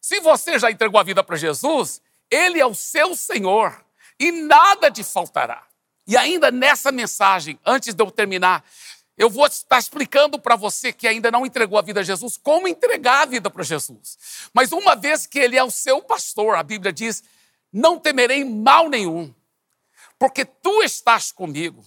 Se 0.00 0.20
você 0.20 0.58
já 0.58 0.70
entregou 0.70 1.00
a 1.00 1.04
vida 1.04 1.22
para 1.22 1.36
Jesus, 1.36 2.00
ele 2.30 2.60
é 2.60 2.66
o 2.66 2.74
seu 2.74 3.16
Senhor 3.16 3.84
e 4.18 4.30
nada 4.30 4.90
te 4.90 5.02
faltará. 5.02 5.69
E 6.10 6.16
ainda 6.16 6.50
nessa 6.50 6.90
mensagem, 6.90 7.56
antes 7.64 7.94
de 7.94 8.02
eu 8.02 8.10
terminar, 8.10 8.64
eu 9.16 9.30
vou 9.30 9.46
estar 9.46 9.78
explicando 9.78 10.40
para 10.40 10.56
você 10.56 10.92
que 10.92 11.06
ainda 11.06 11.30
não 11.30 11.46
entregou 11.46 11.78
a 11.78 11.82
vida 11.82 12.00
a 12.00 12.02
Jesus, 12.02 12.36
como 12.36 12.66
entregar 12.66 13.22
a 13.22 13.26
vida 13.26 13.48
para 13.48 13.62
Jesus. 13.62 14.18
Mas 14.52 14.72
uma 14.72 14.96
vez 14.96 15.24
que 15.24 15.38
Ele 15.38 15.56
é 15.56 15.62
o 15.62 15.70
seu 15.70 16.02
pastor, 16.02 16.56
a 16.56 16.64
Bíblia 16.64 16.92
diz: 16.92 17.22
não 17.72 17.96
temerei 17.96 18.44
mal 18.44 18.88
nenhum, 18.88 19.32
porque 20.18 20.44
tu 20.44 20.82
estás 20.82 21.30
comigo. 21.30 21.86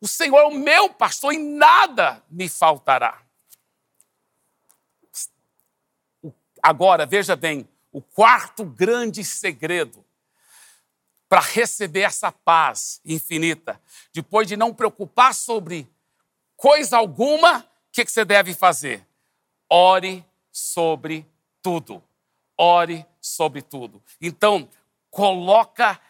O 0.00 0.06
Senhor 0.06 0.38
é 0.38 0.44
o 0.44 0.54
meu 0.54 0.88
pastor 0.90 1.34
e 1.34 1.38
nada 1.38 2.22
me 2.30 2.48
faltará. 2.48 3.20
Agora, 6.62 7.06
veja 7.06 7.34
bem, 7.34 7.68
o 7.90 8.00
quarto 8.00 8.64
grande 8.64 9.24
segredo 9.24 10.04
para 11.30 11.40
receber 11.40 12.00
essa 12.00 12.32
paz 12.32 13.00
infinita, 13.04 13.80
depois 14.12 14.48
de 14.48 14.56
não 14.56 14.74
preocupar 14.74 15.32
sobre 15.32 15.88
coisa 16.56 16.96
alguma, 16.96 17.60
o 17.60 17.64
que, 17.92 18.04
que 18.04 18.10
você 18.10 18.24
deve 18.24 18.52
fazer? 18.52 19.06
Ore 19.70 20.26
sobre 20.50 21.24
tudo. 21.62 22.02
Ore 22.58 23.06
sobre 23.20 23.62
tudo. 23.62 24.02
Então, 24.20 24.68
coloca 25.08 26.00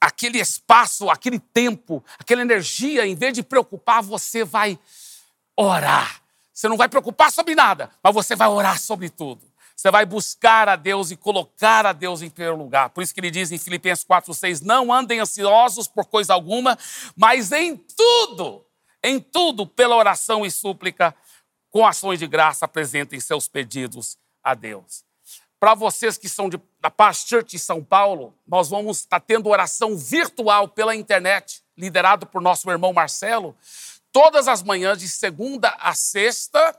aquele 0.00 0.40
espaço, 0.40 1.08
aquele 1.08 1.38
tempo, 1.38 2.04
aquela 2.18 2.42
energia, 2.42 3.06
em 3.06 3.14
vez 3.14 3.34
de 3.34 3.42
preocupar, 3.44 4.02
você 4.02 4.42
vai 4.42 4.76
orar. 5.56 6.20
Você 6.52 6.68
não 6.68 6.76
vai 6.76 6.88
preocupar 6.88 7.30
sobre 7.30 7.54
nada, 7.54 7.88
mas 8.02 8.12
você 8.12 8.34
vai 8.34 8.48
orar 8.48 8.80
sobre 8.80 9.10
tudo. 9.10 9.46
Você 9.76 9.90
vai 9.90 10.06
buscar 10.06 10.68
a 10.68 10.74
Deus 10.74 11.10
e 11.10 11.16
colocar 11.16 11.84
a 11.84 11.92
Deus 11.92 12.22
em 12.22 12.30
primeiro 12.30 12.56
lugar. 12.56 12.90
Por 12.90 13.02
isso 13.02 13.12
que 13.12 13.20
ele 13.20 13.30
diz 13.30 13.52
em 13.52 13.58
Filipenses 13.58 14.04
4:6, 14.04 14.62
não 14.62 14.92
andem 14.92 15.20
ansiosos 15.20 15.86
por 15.86 16.06
coisa 16.06 16.32
alguma, 16.32 16.78
mas 17.14 17.52
em 17.52 17.76
tudo 17.76 18.66
em 19.06 19.20
tudo, 19.20 19.66
pela 19.66 19.94
oração 19.94 20.44
e 20.44 20.50
súplica, 20.50 21.14
com 21.70 21.86
ações 21.86 22.18
de 22.18 22.26
graça, 22.26 22.64
apresentem 22.64 23.20
seus 23.20 23.46
pedidos 23.46 24.18
a 24.42 24.52
Deus. 24.52 25.04
Para 25.60 25.74
vocês 25.74 26.18
que 26.18 26.28
são 26.28 26.48
de, 26.48 26.60
da 26.80 26.90
Paz 26.90 27.18
Church 27.18 27.52
de 27.52 27.58
São 27.58 27.84
Paulo, 27.84 28.34
nós 28.44 28.68
vamos 28.68 29.00
estar 29.00 29.20
tendo 29.20 29.48
oração 29.48 29.96
virtual 29.96 30.66
pela 30.66 30.94
internet, 30.94 31.62
liderado 31.78 32.26
por 32.26 32.42
nosso 32.42 32.68
irmão 32.68 32.92
Marcelo, 32.92 33.56
todas 34.10 34.48
as 34.48 34.62
manhãs, 34.62 34.98
de 34.98 35.08
segunda 35.08 35.68
a 35.78 35.94
sexta, 35.94 36.76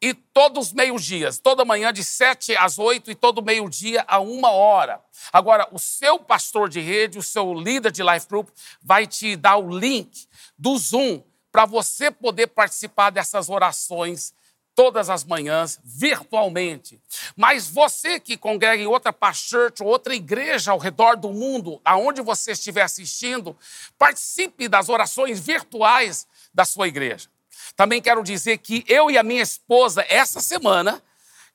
e 0.00 0.14
todos 0.14 0.68
os 0.68 0.72
meios-dias, 0.72 1.38
toda 1.38 1.64
manhã 1.64 1.92
de 1.92 2.02
sete 2.02 2.56
às 2.56 2.78
oito 2.78 3.10
e 3.10 3.14
todo 3.14 3.42
meio-dia 3.42 4.04
a 4.08 4.18
uma 4.18 4.50
hora. 4.50 5.00
Agora, 5.32 5.68
o 5.70 5.78
seu 5.78 6.18
pastor 6.18 6.68
de 6.68 6.80
rede, 6.80 7.18
o 7.18 7.22
seu 7.22 7.54
líder 7.54 7.92
de 7.92 8.02
life 8.02 8.26
group, 8.28 8.48
vai 8.82 9.06
te 9.06 9.36
dar 9.36 9.56
o 9.56 9.78
link 9.78 10.26
do 10.58 10.76
Zoom 10.76 11.22
para 11.50 11.66
você 11.66 12.10
poder 12.10 12.48
participar 12.48 13.10
dessas 13.10 13.48
orações 13.48 14.34
todas 14.74 15.10
as 15.10 15.22
manhãs, 15.24 15.78
virtualmente. 15.84 17.00
Mas 17.36 17.68
você 17.68 18.18
que 18.18 18.36
congrega 18.36 18.82
em 18.82 18.86
outra 18.86 19.14
church 19.32 19.82
ou 19.82 19.88
outra 19.88 20.14
igreja 20.14 20.72
ao 20.72 20.78
redor 20.78 21.16
do 21.16 21.30
mundo, 21.30 21.80
aonde 21.84 22.22
você 22.22 22.52
estiver 22.52 22.82
assistindo, 22.82 23.56
participe 23.98 24.68
das 24.68 24.88
orações 24.88 25.38
virtuais 25.38 26.26
da 26.52 26.64
sua 26.64 26.88
igreja. 26.88 27.28
Também 27.76 28.00
quero 28.00 28.22
dizer 28.22 28.58
que 28.58 28.84
eu 28.86 29.10
e 29.10 29.18
a 29.18 29.22
minha 29.22 29.42
esposa, 29.42 30.04
essa 30.08 30.40
semana, 30.40 31.02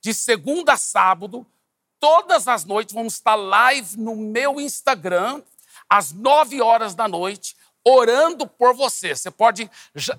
de 0.01 0.13
segunda 0.13 0.73
a 0.73 0.77
sábado, 0.77 1.45
todas 1.99 2.47
as 2.47 2.65
noites, 2.65 2.93
vamos 2.93 3.13
estar 3.13 3.35
live 3.35 3.97
no 3.97 4.15
meu 4.15 4.59
Instagram, 4.59 5.41
às 5.89 6.11
nove 6.11 6.61
horas 6.61 6.95
da 6.95 7.07
noite, 7.07 7.55
orando 7.83 8.45
por 8.45 8.73
você. 8.75 9.15
Você 9.15 9.31
pode 9.31 9.69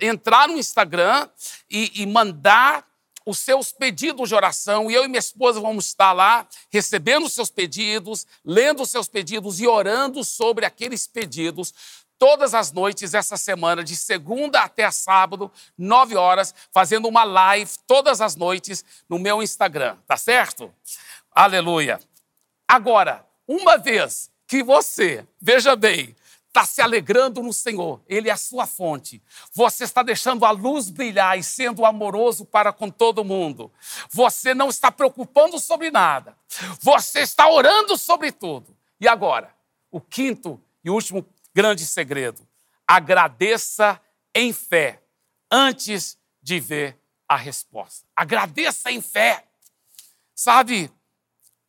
entrar 0.00 0.48
no 0.48 0.56
Instagram 0.56 1.28
e, 1.70 2.02
e 2.02 2.06
mandar 2.06 2.86
os 3.26 3.38
seus 3.38 3.70
pedidos 3.70 4.30
de 4.30 4.34
oração, 4.34 4.90
e 4.90 4.94
eu 4.94 5.04
e 5.04 5.08
minha 5.08 5.18
esposa 5.18 5.60
vamos 5.60 5.86
estar 5.88 6.14
lá 6.14 6.48
recebendo 6.70 7.26
os 7.26 7.34
seus 7.34 7.50
pedidos, 7.50 8.26
lendo 8.42 8.82
os 8.82 8.90
seus 8.90 9.06
pedidos 9.06 9.60
e 9.60 9.66
orando 9.66 10.24
sobre 10.24 10.64
aqueles 10.64 11.06
pedidos 11.06 11.74
todas 12.18 12.52
as 12.52 12.72
noites 12.72 13.14
essa 13.14 13.36
semana, 13.36 13.84
de 13.84 13.96
segunda 13.96 14.60
até 14.60 14.90
sábado, 14.90 15.50
nove 15.76 16.16
horas, 16.16 16.54
fazendo 16.72 17.08
uma 17.08 17.24
live 17.24 17.70
todas 17.86 18.20
as 18.20 18.34
noites 18.34 18.84
no 19.08 19.18
meu 19.18 19.42
Instagram, 19.42 19.96
tá 20.06 20.16
certo? 20.16 20.74
Aleluia. 21.30 22.00
Agora, 22.66 23.24
uma 23.46 23.78
vez 23.78 24.30
que 24.46 24.62
você, 24.62 25.26
veja 25.40 25.76
bem, 25.76 26.16
está 26.48 26.64
se 26.64 26.82
alegrando 26.82 27.42
no 27.42 27.52
Senhor, 27.52 28.00
Ele 28.08 28.28
é 28.28 28.32
a 28.32 28.36
sua 28.36 28.66
fonte. 28.66 29.22
Você 29.52 29.84
está 29.84 30.02
deixando 30.02 30.44
a 30.44 30.50
luz 30.50 30.90
brilhar 30.90 31.38
e 31.38 31.42
sendo 31.42 31.84
amoroso 31.84 32.44
para 32.44 32.72
com 32.72 32.90
todo 32.90 33.24
mundo. 33.24 33.70
Você 34.10 34.54
não 34.54 34.68
está 34.68 34.90
preocupando 34.90 35.58
sobre 35.60 35.90
nada. 35.90 36.36
Você 36.80 37.20
está 37.20 37.48
orando 37.48 37.96
sobre 37.96 38.32
tudo. 38.32 38.76
E 39.00 39.06
agora, 39.06 39.54
o 39.90 40.00
quinto 40.00 40.60
e 40.82 40.90
último 40.90 41.24
grande 41.54 41.84
segredo: 41.86 42.46
agradeça 42.86 44.00
em 44.34 44.52
fé 44.52 45.02
antes 45.50 46.18
de 46.42 46.60
ver 46.60 46.98
a 47.28 47.36
resposta. 47.36 48.06
Agradeça 48.16 48.90
em 48.90 49.00
fé. 49.00 49.44
Sabe, 50.34 50.90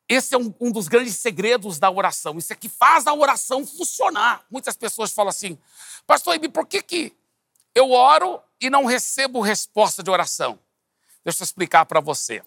esse 0.07 0.33
é 0.33 0.37
um, 0.37 0.53
um, 0.59 0.71
dos 0.71 0.87
grandes 0.87 1.17
segredos 1.17 1.77
da 1.77 1.91
oração. 1.91 2.37
Isso 2.37 2.51
é 2.53 2.55
que 2.55 2.67
faz 2.67 3.05
a 3.05 3.13
oração 3.13 3.65
funcionar. 3.65 4.43
Muitas 4.49 4.75
pessoas 4.75 5.11
falam 5.11 5.29
assim, 5.29 5.57
pastor 6.07 6.35
Ibi, 6.35 6.49
por 6.49 6.65
que, 6.65 6.81
que 6.81 7.15
eu 7.75 7.91
oro 7.91 8.41
e 8.59 8.69
não 8.69 8.85
recebo 8.85 9.41
resposta 9.41 10.01
de 10.01 10.09
oração? 10.09 10.59
Deixa 11.23 11.43
eu 11.43 11.45
explicar 11.45 11.85
para 11.85 11.99
você. 11.99 12.43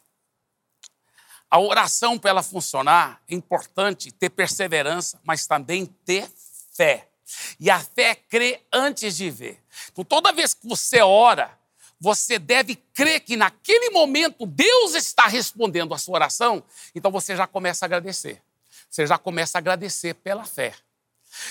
A 1.49 1.61
oração, 1.61 2.19
para 2.19 2.31
ela 2.31 2.43
funcionar, 2.43 3.23
é 3.29 3.35
importante 3.35 4.11
ter 4.11 4.31
perseverança, 4.31 5.21
mas 5.23 5.47
também 5.47 5.87
ter 5.87 6.29
fé. 6.75 7.12
E 7.59 7.71
a 7.71 7.81
fé 7.81 8.11
é 8.11 8.15
crer 8.15 8.67
antes 8.73 9.17
de 9.17 9.31
ver. 9.31 9.63
Então, 9.91 10.05
toda 10.05 10.33
vez 10.33 10.55
que 10.55 10.67
você 10.67 11.01
ora, 11.01 11.59
você 12.01 12.39
deve 12.39 12.77
crer 12.93 13.21
que 13.21 13.37
naquele 13.37 13.91
momento 13.91 14.45
Deus 14.45 14.95
está 14.95 15.27
respondendo 15.27 15.95
a 15.95 15.99
sua 15.99 16.17
oração, 16.17 16.63
então 16.95 17.11
você 17.11 17.37
já 17.37 17.47
começa 17.47 17.85
a 17.85 17.87
agradecer. 17.87 18.43
Você 18.91 19.07
já 19.07 19.17
começa 19.17 19.57
a 19.57 19.61
agradecer 19.61 20.15
pela 20.15 20.45
fé. 20.45 20.75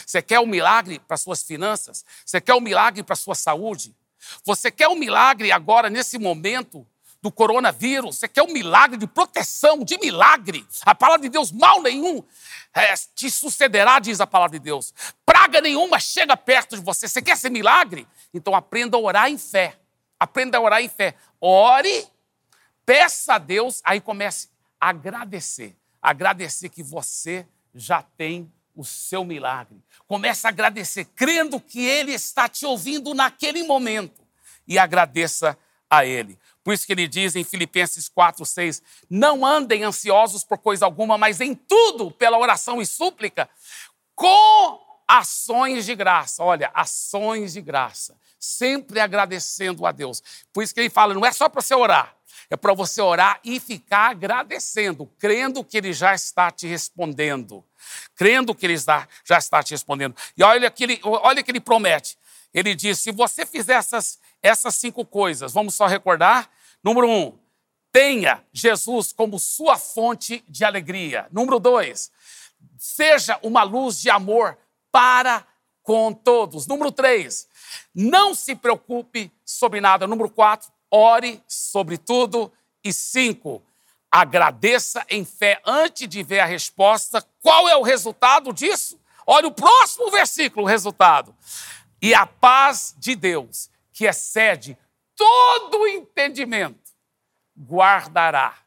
Você 0.06 0.22
quer 0.22 0.40
um 0.40 0.46
milagre 0.46 1.00
para 1.00 1.18
suas 1.18 1.42
finanças? 1.42 2.06
Você 2.26 2.40
quer 2.40 2.54
um 2.54 2.60
milagre 2.60 3.02
para 3.02 3.16
sua 3.16 3.34
saúde? 3.34 3.96
Você 4.46 4.70
quer 4.70 4.88
um 4.88 4.96
milagre 4.96 5.52
agora, 5.52 5.90
nesse 5.90 6.20
momento 6.20 6.86
do 7.22 7.32
coronavírus? 7.32 8.18
Você 8.18 8.28
quer 8.28 8.42
um 8.42 8.52
milagre 8.52 8.98
de 8.98 9.08
proteção, 9.08 9.84
de 9.84 9.98
milagre? 10.00 10.66
A 10.84 10.96
palavra 10.96 11.22
de 11.22 11.30
Deus, 11.30 11.52
mal 11.52 11.82
nenhum 11.82 12.24
é, 12.74 12.94
te 13.16 13.30
sucederá, 13.30 14.00
diz 14.00 14.22
a 14.22 14.28
palavra 14.28 14.58
de 14.58 14.64
Deus. 14.64 14.94
Praga 15.26 15.62
nenhuma 15.62 16.00
chega 16.00 16.36
perto 16.38 16.78
de 16.78 16.84
você. 16.84 17.08
Você 17.08 17.22
quer 17.22 17.34
esse 17.34 17.50
milagre? 17.50 18.08
Então 18.34 18.56
aprenda 18.56 18.98
a 18.98 19.00
orar 19.00 19.30
em 19.30 19.38
fé. 19.38 19.78
Aprenda 20.20 20.58
a 20.58 20.62
orar 20.62 20.82
em 20.82 20.90
fé. 20.90 21.16
Ore, 21.40 22.08
peça 22.86 23.36
a 23.36 23.38
Deus, 23.38 23.82
aí 23.84 24.00
comece 24.00 24.50
a 24.80 24.90
agradecer. 24.90 25.76
Agradecer 26.02 26.70
que 26.70 26.82
você 26.82 27.46
já 27.74 28.02
tem 28.02 28.52
o 28.76 28.86
seu 28.86 29.26
milagre. 29.26 29.84
Comece 30.08 30.48
a 30.48 30.50
agradecer, 30.50 31.06
crendo 31.16 31.60
que 31.60 31.86
Ele 31.86 32.14
está 32.14 32.48
te 32.48 32.66
ouvindo 32.66 33.14
naquele 33.14 33.64
momento. 33.64 34.22
E 34.68 34.80
agradeça 34.80 35.50
a 35.50 35.58
Ele. 36.06 36.40
Por 36.64 36.74
isso 36.74 36.86
que 36.86 36.94
ele 36.94 37.08
diz 37.08 37.36
em 37.36 37.44
Filipenses 37.44 38.08
4, 38.08 38.46
6: 38.46 38.82
Não 39.10 39.46
andem 39.46 39.84
ansiosos 39.84 40.44
por 40.44 40.58
coisa 40.58 40.86
alguma, 40.86 41.18
mas 41.18 41.42
em 41.42 41.54
tudo, 41.54 42.12
pela 42.12 42.38
oração 42.38 42.82
e 42.82 42.86
súplica, 42.86 43.50
com 44.16 44.80
ações 45.08 45.86
de 45.86 45.96
graça. 45.96 46.44
Olha, 46.44 46.72
ações 46.74 47.54
de 47.54 47.62
graça. 47.62 48.16
Sempre 48.40 49.00
agradecendo 49.00 49.86
a 49.86 49.92
Deus. 49.92 50.24
Por 50.54 50.64
isso 50.64 50.74
que 50.74 50.80
ele 50.80 50.90
fala: 50.90 51.14
não 51.14 51.26
é 51.26 51.32
só 51.32 51.50
para 51.50 51.62
você 51.62 51.76
orar, 51.76 52.16
é 52.52 52.58
para 52.58 52.74
você 52.74 53.02
orar 53.02 53.40
e 53.44 53.60
ficar 53.60 54.12
agradecendo, 54.12 55.10
crendo 55.18 55.64
que 55.64 55.78
Ele 55.78 55.94
já 55.94 56.14
está 56.14 56.52
te 56.52 56.68
respondendo. 56.68 57.64
Crendo 58.14 58.54
que 58.54 58.66
Ele 58.66 58.78
já 58.78 59.38
está 59.38 59.64
te 59.64 59.72
respondendo. 59.72 60.16
E 60.38 60.44
olha 60.44 60.70
que 60.70 61.00
olha 61.04 61.42
que 61.42 61.50
ele 61.50 61.62
promete. 61.62 62.18
Ele 62.54 62.76
diz: 62.76 63.00
se 63.00 63.12
você 63.12 63.46
fizer 63.46 63.74
essas, 63.74 64.20
essas 64.42 64.76
cinco 64.76 65.06
coisas, 65.06 65.54
vamos 65.54 65.76
só 65.76 65.88
recordar. 65.88 66.50
Número 66.84 67.08
um, 67.08 67.38
tenha 67.92 68.44
Jesus 68.52 69.14
como 69.14 69.40
sua 69.40 69.78
fonte 69.78 70.44
de 70.48 70.66
alegria. 70.66 71.28
Número 71.32 71.60
dois, 71.60 72.12
seja 72.78 73.40
uma 73.42 73.64
luz 73.64 74.00
de 74.00 74.10
amor 74.10 74.58
para 74.92 75.46
com 75.84 76.14
todos. 76.14 76.68
Número 76.68 76.92
três, 76.92 77.48
não 77.94 78.34
se 78.34 78.56
preocupe 78.56 79.32
sobre 79.46 79.82
nada. 79.82 80.08
Número 80.08 80.30
quatro, 80.30 80.72
ore 80.90 81.42
sobre 81.48 81.98
tudo. 81.98 82.52
E 82.84 82.92
cinco, 82.92 83.62
agradeça 84.10 85.06
em 85.08 85.24
fé 85.24 85.62
antes 85.64 86.10
de 86.10 86.24
ver 86.24 86.40
a 86.40 86.46
resposta. 86.46 87.24
Qual 87.42 87.70
é 87.70 87.76
o 87.76 87.84
resultado 87.84 88.52
disso? 88.52 89.00
Olha 89.26 89.48
o 89.48 89.54
próximo 89.54 90.10
versículo, 90.10 90.66
o 90.66 90.70
resultado. 90.70 91.36
E 92.02 92.14
a 92.16 92.26
paz 92.26 92.96
de 92.98 93.16
Deus, 93.16 93.70
que 93.94 94.06
excede 94.06 94.78
todo 95.16 95.88
entendimento, 95.88 96.92
guardará 97.56 98.58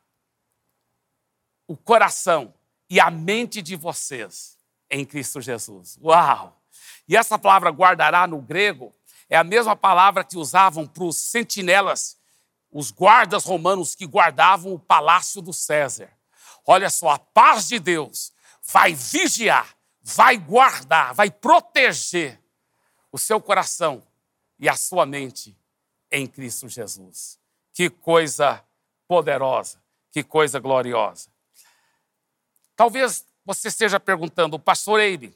o 1.67 1.77
coração 1.77 2.55
e 2.89 3.01
a 3.01 3.11
mente 3.11 3.61
de 3.61 3.75
vocês 3.75 4.57
em 4.89 5.05
Cristo 5.05 5.41
Jesus. 5.41 5.99
Uau! 6.01 6.61
E 7.09 7.17
essa 7.17 7.39
palavra 7.39 7.71
guardará 7.71 8.27
no 8.27 8.41
grego 8.41 8.95
é 9.29 9.37
a 9.37 9.43
mesma 9.43 9.75
palavra 9.75 10.23
que 10.23 10.37
usavam 10.37 10.87
para 10.87 11.05
os 11.05 11.17
sentinelas, 11.17 12.17
os 12.71 12.91
guardas 12.91 13.45
romanos 13.45 13.95
que 13.95 14.07
guardavam 14.07 14.73
o 14.73 14.79
palácio 14.79 15.43
do 15.43 15.53
César. 15.53 16.11
Olha 16.67 16.91
só, 16.91 17.11
a 17.11 17.19
paz 17.19 17.67
de 17.69 17.79
Deus 17.79 18.33
vai 18.63 18.95
vigiar, 18.95 19.75
vai 20.01 20.37
guardar, 20.37 21.15
vai 21.15 21.31
proteger 21.31 22.41
o 23.15 23.19
seu 23.19 23.41
coração 23.41 24.03
e 24.59 24.69
a 24.69 24.75
sua 24.75 25.07
mente 25.07 25.57
em 26.11 26.27
Cristo 26.27 26.69
Jesus. 26.69 27.39
Que 27.73 27.89
coisa 27.89 28.61
poderosa, 29.07 29.81
que 30.11 30.25
coisa 30.25 30.59
gloriosa. 30.59 31.31
Talvez 32.75 33.25
você 33.45 33.69
esteja 33.69 34.01
perguntando, 34.01 34.59
pastor 34.59 34.99
Eire, 34.99 35.33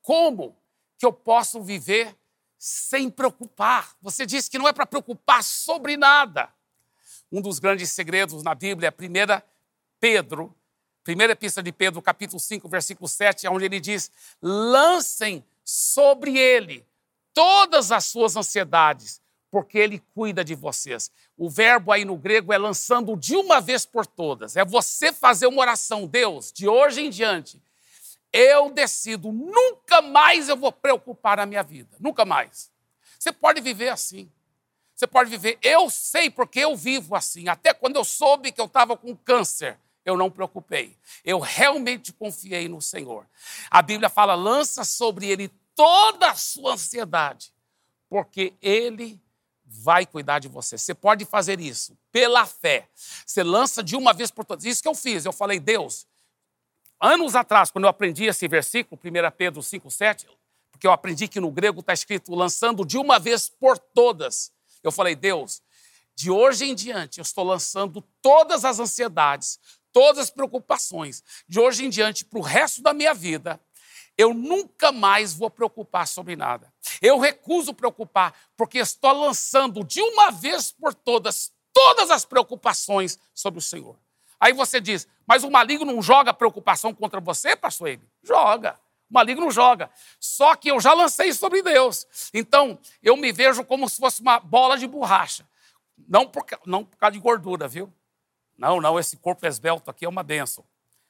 como 0.00 0.56
que 0.98 1.06
eu 1.06 1.12
posso 1.12 1.62
viver 1.62 2.16
sem 2.58 3.08
preocupar. 3.08 3.96
Você 4.02 4.26
disse 4.26 4.50
que 4.50 4.58
não 4.58 4.66
é 4.66 4.72
para 4.72 4.84
preocupar 4.84 5.44
sobre 5.44 5.96
nada. 5.96 6.52
Um 7.30 7.40
dos 7.40 7.60
grandes 7.60 7.92
segredos 7.92 8.42
na 8.42 8.56
Bíblia 8.56 8.88
é 8.88 9.38
1 9.38 9.42
Pedro, 10.00 10.52
primeira 11.04 11.34
epístola 11.34 11.62
de 11.62 11.70
Pedro, 11.70 12.02
capítulo 12.02 12.40
5, 12.40 12.68
versículo 12.68 13.06
7, 13.06 13.46
onde 13.46 13.66
ele 13.66 13.78
diz: 13.78 14.10
lancem 14.42 15.44
sobre 15.64 16.38
ele 16.38 16.86
todas 17.34 17.90
as 17.90 18.04
suas 18.04 18.36
ansiedades, 18.36 19.20
porque 19.50 19.78
ele 19.78 20.02
cuida 20.14 20.44
de 20.44 20.54
vocês. 20.54 21.10
O 21.36 21.48
verbo 21.48 21.92
aí 21.92 22.04
no 22.04 22.16
grego 22.16 22.52
é 22.52 22.58
lançando 22.58 23.16
de 23.16 23.36
uma 23.36 23.60
vez 23.60 23.84
por 23.86 24.06
todas. 24.06 24.56
É 24.56 24.64
você 24.64 25.12
fazer 25.12 25.46
uma 25.46 25.60
oração, 25.60 26.06
Deus, 26.06 26.52
de 26.52 26.68
hoje 26.68 27.02
em 27.02 27.10
diante 27.10 27.60
eu 28.32 28.70
decido, 28.70 29.30
nunca 29.30 30.00
mais 30.00 30.48
eu 30.48 30.56
vou 30.56 30.72
preocupar 30.72 31.38
a 31.38 31.44
minha 31.44 31.62
vida, 31.62 31.96
nunca 32.00 32.24
mais. 32.24 32.72
Você 33.18 33.30
pode 33.30 33.60
viver 33.60 33.90
assim. 33.90 34.30
Você 34.94 35.06
pode 35.06 35.28
viver, 35.28 35.58
eu 35.62 35.90
sei 35.90 36.30
porque 36.30 36.60
eu 36.60 36.74
vivo 36.76 37.14
assim. 37.14 37.48
Até 37.48 37.74
quando 37.74 37.96
eu 37.96 38.04
soube 38.04 38.52
que 38.52 38.60
eu 38.60 38.66
estava 38.66 38.96
com 38.96 39.14
câncer, 39.16 39.78
eu 40.04 40.16
não 40.16 40.30
preocupei. 40.30 40.96
Eu 41.24 41.38
realmente 41.38 42.12
confiei 42.12 42.68
no 42.68 42.80
Senhor. 42.80 43.26
A 43.70 43.82
Bíblia 43.82 44.08
fala: 44.08 44.34
lança 44.34 44.84
sobre 44.84 45.26
ele 45.26 45.48
toda 45.74 46.30
a 46.30 46.34
sua 46.34 46.74
ansiedade, 46.74 47.52
porque 48.08 48.54
ele 48.60 49.20
vai 49.64 50.04
cuidar 50.04 50.38
de 50.38 50.48
você. 50.48 50.76
Você 50.76 50.94
pode 50.94 51.24
fazer 51.24 51.60
isso 51.60 51.96
pela 52.10 52.44
fé. 52.46 52.88
Você 53.24 53.42
lança 53.42 53.82
de 53.82 53.96
uma 53.96 54.12
vez 54.12 54.30
por 54.30 54.44
todas. 54.44 54.64
Isso 54.64 54.82
que 54.82 54.88
eu 54.88 54.94
fiz. 54.94 55.24
Eu 55.24 55.32
falei, 55.32 55.58
Deus, 55.58 56.06
Anos 57.04 57.34
atrás, 57.34 57.68
quando 57.68 57.82
eu 57.82 57.90
aprendi 57.90 58.26
esse 58.26 58.46
versículo, 58.46 58.96
1 59.04 59.36
Pedro 59.36 59.60
5,7, 59.60 60.24
porque 60.70 60.86
eu 60.86 60.92
aprendi 60.92 61.26
que 61.26 61.40
no 61.40 61.50
grego 61.50 61.80
está 61.80 61.92
escrito 61.92 62.32
lançando 62.32 62.84
de 62.84 62.96
uma 62.96 63.18
vez 63.18 63.48
por 63.48 63.76
todas. 63.76 64.52
Eu 64.84 64.92
falei, 64.92 65.16
Deus, 65.16 65.60
de 66.14 66.30
hoje 66.30 66.64
em 66.64 66.76
diante 66.76 67.18
eu 67.18 67.22
estou 67.22 67.42
lançando 67.42 68.00
todas 68.22 68.64
as 68.64 68.78
ansiedades, 68.78 69.58
todas 69.92 70.18
as 70.18 70.30
preocupações, 70.30 71.22
de 71.48 71.60
hoje 71.60 71.84
em 71.84 71.90
diante 71.90 72.24
para 72.24 72.38
o 72.38 72.42
resto 72.42 72.82
da 72.82 72.92
minha 72.92 73.14
vida. 73.14 73.60
Eu 74.16 74.34
nunca 74.34 74.92
mais 74.92 75.32
vou 75.32 75.50
preocupar 75.50 76.06
sobre 76.06 76.36
nada. 76.36 76.72
Eu 77.00 77.18
recuso 77.18 77.72
preocupar, 77.72 78.34
porque 78.56 78.78
estou 78.78 79.12
lançando 79.12 79.82
de 79.84 80.00
uma 80.00 80.30
vez 80.30 80.70
por 80.72 80.94
todas 80.94 81.52
todas 81.72 82.10
as 82.10 82.24
preocupações 82.24 83.18
sobre 83.34 83.58
o 83.58 83.62
Senhor. 83.62 83.96
Aí 84.38 84.52
você 84.52 84.80
diz, 84.80 85.08
mas 85.26 85.44
o 85.44 85.50
maligno 85.50 85.90
não 85.90 86.02
joga 86.02 86.34
preocupação 86.34 86.92
contra 86.92 87.20
você, 87.20 87.56
pastor 87.56 87.88
Ele? 87.88 88.02
Joga. 88.22 88.78
O 89.08 89.14
maligno 89.14 89.50
joga. 89.50 89.90
Só 90.18 90.54
que 90.56 90.70
eu 90.70 90.80
já 90.80 90.92
lancei 90.92 91.32
sobre 91.32 91.62
Deus. 91.62 92.06
Então, 92.34 92.78
eu 93.02 93.16
me 93.16 93.32
vejo 93.32 93.64
como 93.64 93.88
se 93.88 93.98
fosse 93.98 94.20
uma 94.20 94.40
bola 94.40 94.76
de 94.76 94.86
borracha. 94.86 95.48
Não 96.08 96.26
por, 96.26 96.44
não 96.66 96.84
por 96.84 96.96
causa 96.96 97.12
de 97.12 97.18
gordura, 97.20 97.68
viu? 97.68 97.92
Não, 98.56 98.80
não, 98.80 98.98
esse 98.98 99.16
corpo 99.16 99.46
esbelto 99.46 99.90
aqui 99.90 100.04
é 100.04 100.08
uma 100.08 100.22
benção. 100.22 100.64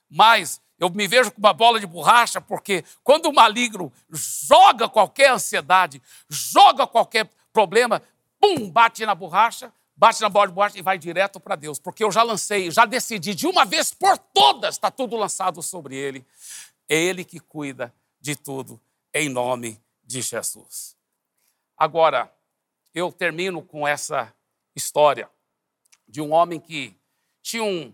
Mas 0.08 0.60
eu 0.78 0.90
me 0.90 1.06
vejo 1.06 1.30
como 1.30 1.46
uma 1.46 1.52
bola 1.52 1.78
de 1.78 1.86
borracha, 1.86 2.40
porque 2.40 2.84
quando 3.02 3.26
o 3.26 3.32
maligno 3.32 3.92
joga 4.10 4.88
qualquer 4.88 5.30
ansiedade, 5.30 6.02
joga 6.28 6.86
qualquer 6.86 7.30
problema, 7.52 8.02
pum, 8.40 8.68
bate 8.68 9.06
na 9.06 9.14
borracha, 9.14 9.72
bate 9.94 10.20
na 10.20 10.28
bola 10.28 10.48
de 10.48 10.54
borracha 10.54 10.78
e 10.78 10.82
vai 10.82 10.98
direto 10.98 11.38
para 11.38 11.54
Deus, 11.54 11.78
porque 11.78 12.02
eu 12.02 12.10
já 12.10 12.22
lancei, 12.22 12.70
já 12.70 12.84
decidi 12.84 13.34
de 13.34 13.46
uma 13.46 13.64
vez 13.64 13.94
por 13.94 14.18
todas, 14.18 14.74
está 14.74 14.90
tudo 14.90 15.16
lançado 15.16 15.62
sobre 15.62 15.96
Ele. 15.96 16.26
É 16.88 16.96
Ele 16.96 17.24
que 17.24 17.38
cuida 17.38 17.94
de 18.20 18.34
tudo, 18.34 18.80
em 19.14 19.28
nome 19.28 19.80
de 20.02 20.20
Jesus. 20.20 20.96
Agora, 21.76 22.32
eu 22.94 23.10
termino 23.10 23.62
com 23.62 23.86
essa 23.86 24.34
história 24.74 25.30
de 26.06 26.20
um 26.20 26.32
homem 26.32 26.60
que 26.60 26.94
tinha 27.52 27.64
um, 27.64 27.92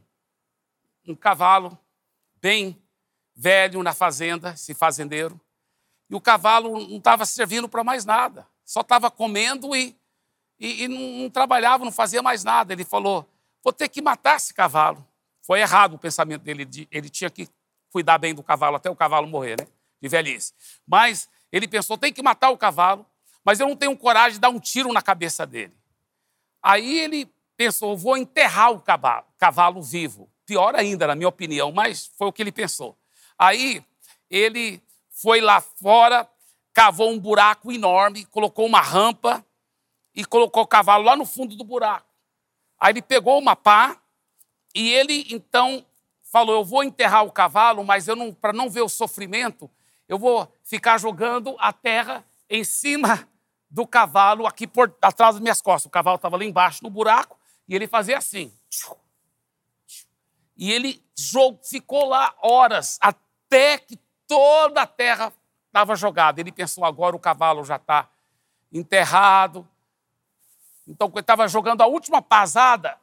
um 1.06 1.16
cavalo 1.16 1.76
bem 2.40 2.80
velho 3.34 3.82
na 3.82 3.92
fazenda, 3.92 4.50
esse 4.50 4.72
fazendeiro, 4.72 5.40
e 6.08 6.14
o 6.14 6.20
cavalo 6.20 6.78
não 6.88 6.98
estava 6.98 7.26
servindo 7.26 7.68
para 7.68 7.82
mais 7.82 8.04
nada, 8.04 8.46
só 8.64 8.82
estava 8.82 9.10
comendo 9.10 9.74
e 9.74 9.96
e, 10.60 10.82
e 10.84 10.88
não, 10.88 11.22
não, 11.22 11.30
trabalhava, 11.30 11.84
não 11.84 11.92
fazia 11.92 12.20
mais 12.20 12.42
nada. 12.42 12.72
Ele 12.72 12.84
falou: 12.84 13.28
vou 13.62 13.72
ter 13.72 13.88
que 13.88 14.02
matar 14.02 14.36
esse 14.36 14.52
cavalo. 14.52 15.06
Foi 15.40 15.60
errado 15.60 15.94
o 15.94 15.98
pensamento 15.98 16.42
dele, 16.42 16.68
ele 16.90 17.08
tinha 17.08 17.30
que 17.30 17.48
cuidar 17.90 18.18
bem 18.18 18.34
do 18.34 18.42
cavalo 18.42 18.74
até 18.74 18.90
o 18.90 18.96
cavalo 18.96 19.28
morrer, 19.28 19.56
né? 19.56 19.68
De 20.00 20.08
velhice. 20.08 20.52
Mas 20.84 21.28
ele 21.52 21.68
pensou: 21.68 21.96
tem 21.96 22.12
que 22.12 22.22
matar 22.22 22.50
o 22.50 22.58
cavalo, 22.58 23.06
mas 23.44 23.60
eu 23.60 23.68
não 23.68 23.76
tenho 23.76 23.96
coragem 23.96 24.32
de 24.32 24.40
dar 24.40 24.48
um 24.48 24.58
tiro 24.58 24.92
na 24.92 25.00
cabeça 25.00 25.46
dele. 25.46 25.76
Aí 26.60 26.98
ele 26.98 27.32
pensou: 27.58 27.96
vou 27.96 28.16
enterrar 28.16 28.70
o 28.70 28.80
cavalo, 28.80 29.26
cavalo 29.36 29.82
vivo. 29.82 30.30
Pior 30.46 30.74
ainda, 30.76 31.08
na 31.08 31.14
minha 31.14 31.28
opinião, 31.28 31.72
mas 31.72 32.10
foi 32.16 32.28
o 32.28 32.32
que 32.32 32.40
ele 32.40 32.52
pensou. 32.52 32.96
Aí 33.36 33.84
ele 34.30 34.80
foi 35.10 35.40
lá 35.40 35.60
fora, 35.60 36.26
cavou 36.72 37.10
um 37.10 37.18
buraco 37.18 37.70
enorme, 37.70 38.24
colocou 38.26 38.64
uma 38.64 38.80
rampa 38.80 39.44
e 40.14 40.24
colocou 40.24 40.62
o 40.62 40.66
cavalo 40.66 41.04
lá 41.04 41.16
no 41.16 41.26
fundo 41.26 41.56
do 41.56 41.64
buraco. 41.64 42.06
Aí 42.80 42.92
ele 42.92 43.02
pegou 43.02 43.38
uma 43.38 43.56
pá 43.56 44.00
e 44.74 44.90
ele 44.90 45.26
então 45.30 45.84
falou: 46.22 46.54
Eu 46.54 46.64
vou 46.64 46.84
enterrar 46.84 47.24
o 47.24 47.32
cavalo, 47.32 47.84
mas 47.84 48.06
eu 48.08 48.16
não, 48.16 48.32
para 48.32 48.52
não 48.52 48.70
ver 48.70 48.82
o 48.82 48.88
sofrimento, 48.88 49.68
eu 50.08 50.18
vou 50.18 50.50
ficar 50.62 50.98
jogando 50.98 51.56
a 51.58 51.72
terra 51.72 52.24
em 52.48 52.64
cima 52.64 53.28
do 53.70 53.86
cavalo 53.86 54.46
aqui 54.46 54.66
por 54.66 54.96
atrás 55.02 55.34
das 55.34 55.42
minhas 55.42 55.60
costas. 55.60 55.86
O 55.86 55.90
cavalo 55.90 56.16
estava 56.16 56.38
lá 56.38 56.44
embaixo 56.44 56.82
no 56.82 56.88
buraco 56.88 57.37
e 57.68 57.74
ele 57.74 57.86
fazia 57.86 58.18
assim. 58.18 58.52
E 60.56 60.72
ele 60.72 61.04
ficou 61.62 62.06
lá 62.06 62.34
horas 62.42 62.98
até 63.00 63.78
que 63.78 63.98
toda 64.26 64.82
a 64.82 64.86
terra 64.86 65.32
estava 65.66 65.94
jogada. 65.94 66.40
Ele 66.40 66.50
pensou: 66.50 66.84
agora 66.84 67.14
o 67.14 67.20
cavalo 67.20 67.64
já 67.64 67.76
está 67.76 68.08
enterrado. 68.72 69.68
Então, 70.86 71.08
ele 71.08 71.20
estava 71.20 71.46
jogando 71.46 71.82
a 71.82 71.86
última 71.86 72.22
pasada, 72.22 72.98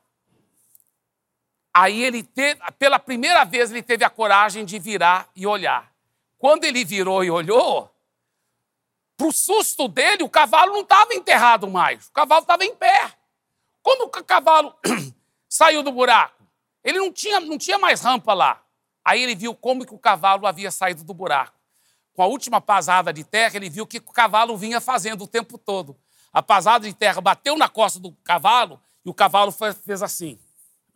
aí 1.71 2.04
ele 2.04 2.23
teve, 2.23 2.60
pela 2.80 2.97
primeira 2.97 3.43
vez, 3.43 3.69
ele 3.69 3.84
teve 3.84 4.04
a 4.04 4.10
coragem 4.10 4.65
de 4.65 4.80
virar 4.80 5.30
e 5.36 5.45
olhar. 5.45 5.93
Quando 6.39 6.63
ele 6.63 6.84
virou 6.84 7.23
e 7.23 7.30
olhou, 7.30 7.91
para 9.15 9.28
o 9.28 9.32
susto 9.32 9.88
dele, 9.88 10.23
o 10.23 10.30
cavalo 10.30 10.73
não 10.73 10.82
estava 10.82 11.13
enterrado 11.13 11.69
mais, 11.69 12.08
o 12.08 12.12
cavalo 12.12 12.41
estava 12.41 12.65
em 12.65 12.75
pé. 12.75 13.14
Quando 13.85 14.01
o 14.05 14.09
cavalo 14.09 14.73
saiu 15.47 15.83
do 15.83 15.91
buraco, 15.91 16.43
ele 16.83 16.97
não 16.97 17.13
tinha, 17.13 17.39
não 17.39 17.55
tinha 17.55 17.77
mais 17.77 18.01
rampa 18.01 18.33
lá. 18.33 18.63
Aí 19.05 19.21
ele 19.21 19.35
viu 19.35 19.53
como 19.53 19.85
que 19.85 19.93
o 19.93 19.99
cavalo 19.99 20.47
havia 20.47 20.71
saído 20.71 21.03
do 21.03 21.13
buraco. 21.13 21.53
Com 22.15 22.23
a 22.23 22.25
última 22.25 22.59
pasada 22.59 23.13
de 23.13 23.23
terra, 23.23 23.57
ele 23.57 23.69
viu 23.69 23.85
que 23.85 23.99
o 23.99 24.11
cavalo 24.11 24.57
vinha 24.57 24.81
fazendo 24.81 25.25
o 25.25 25.27
tempo 25.27 25.55
todo. 25.59 25.95
A 26.33 26.41
pasada 26.41 26.87
de 26.87 26.95
terra 26.95 27.21
bateu 27.21 27.55
na 27.55 27.69
costa 27.69 27.99
do 27.99 28.11
cavalo 28.23 28.81
e 29.05 29.09
o 29.11 29.13
cavalo 29.13 29.51
fez 29.51 30.01
assim: 30.01 30.39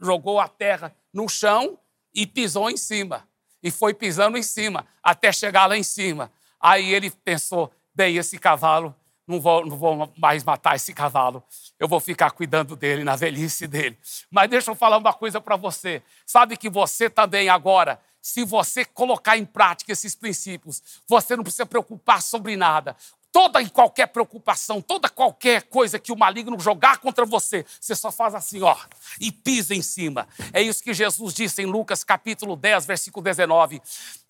jogou 0.02 0.40
a 0.40 0.48
terra 0.48 0.92
no 1.14 1.30
chão 1.30 1.78
e 2.12 2.26
pisou 2.26 2.72
em 2.72 2.78
cima. 2.78 3.30
E 3.62 3.70
foi 3.70 3.94
pisando 3.94 4.36
em 4.36 4.42
cima 4.42 4.88
até 5.04 5.32
chegar 5.32 5.68
lá 5.68 5.78
em 5.78 5.84
cima. 5.84 6.32
Aí 6.60 6.92
ele 6.92 7.12
pensou: 7.12 7.72
bem, 7.94 8.18
esse 8.18 8.40
cavalo, 8.40 8.96
não 9.30 9.40
vou, 9.40 9.64
não 9.66 9.78
vou 9.78 10.12
mais 10.18 10.44
matar 10.44 10.76
esse 10.76 10.94
cavalo. 10.94 11.44
Eu 11.80 11.88
vou 11.88 12.00
ficar 12.00 12.32
cuidando 12.32 12.76
dele 12.76 13.04
na 13.04 13.16
velhice 13.16 13.68
dele. 13.68 13.98
Mas 14.32 14.50
deixa 14.50 14.72
eu 14.72 14.76
falar 14.76 14.98
uma 14.98 15.14
coisa 15.14 15.40
para 15.40 15.56
você. 15.56 16.02
Sabe 16.26 16.58
que 16.58 16.70
você 16.70 17.10
também 17.10 17.48
agora 17.48 18.00
se 18.22 18.44
você 18.44 18.84
colocar 18.84 19.38
em 19.38 19.46
prática 19.46 19.92
esses 19.92 20.14
princípios, 20.14 20.84
você 21.08 21.36
não 21.36 21.44
precisa 21.44 21.66
preocupar 21.66 22.22
sobre 22.22 22.58
nada 22.58 22.96
toda 23.32 23.62
e 23.62 23.70
qualquer 23.70 24.08
preocupação, 24.08 24.82
toda 24.82 25.10
qualquer 25.10 25.64
coisa 25.64 26.00
que 26.00 26.12
o 26.12 26.18
maligno 26.18 26.60
jogar 26.60 26.98
contra 26.98 27.26
você, 27.26 27.66
você 27.80 27.96
só 27.96 28.12
faz 28.12 28.34
assim, 28.36 28.62
ó, 28.62 28.76
e 29.20 29.32
pisa 29.32 29.76
em 29.76 29.82
cima. 29.82 30.28
É 30.52 30.62
isso 30.62 30.84
que 30.84 30.94
Jesus 30.94 31.34
disse 31.34 31.62
em 31.62 31.66
Lucas 31.66 32.04
capítulo 32.04 32.56
10, 32.56 32.86
versículo 32.86 33.24
19. 33.24 33.82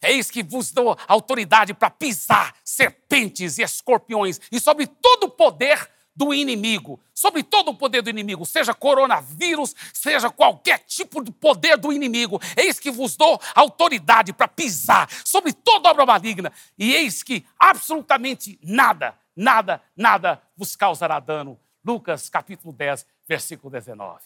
Eis 0.01 0.29
que 0.29 0.43
vos 0.43 0.71
dou 0.71 0.97
autoridade 1.07 1.73
para 1.73 1.89
pisar 1.89 2.55
serpentes 2.63 3.57
e 3.57 3.63
escorpiões 3.63 4.39
e 4.51 4.59
sobre 4.59 4.88
todo 4.88 5.25
o 5.25 5.29
poder 5.29 5.89
do 6.19 6.34
inimigo, 6.34 6.99
sobre 7.13 7.41
todo 7.41 7.71
o 7.71 7.73
poder 7.73 8.01
do 8.01 8.10
inimigo, 8.10 8.45
seja 8.45 8.73
coronavírus, 8.73 9.73
seja 9.93 10.29
qualquer 10.29 10.79
tipo 10.79 11.23
de 11.23 11.32
poder 11.32 11.77
do 11.77 11.93
inimigo. 11.93 12.41
Eis 12.58 12.77
que 12.77 12.91
vos 12.91 13.15
dou 13.15 13.39
autoridade 13.55 14.34
para 14.34 14.49
pisar 14.49 15.10
sobre 15.23 15.53
toda 15.53 15.89
obra 15.89 16.05
maligna, 16.05 16.51
e 16.77 16.93
eis 16.93 17.23
que 17.23 17.45
absolutamente 17.58 18.60
nada, 18.62 19.17
nada, 19.34 19.82
nada 19.95 20.41
vos 20.58 20.75
causará 20.75 21.21
dano. 21.21 21.58
Lucas 21.86 22.29
capítulo 22.29 22.73
10, 22.73 23.05
versículo 23.25 23.71
19. 23.71 24.19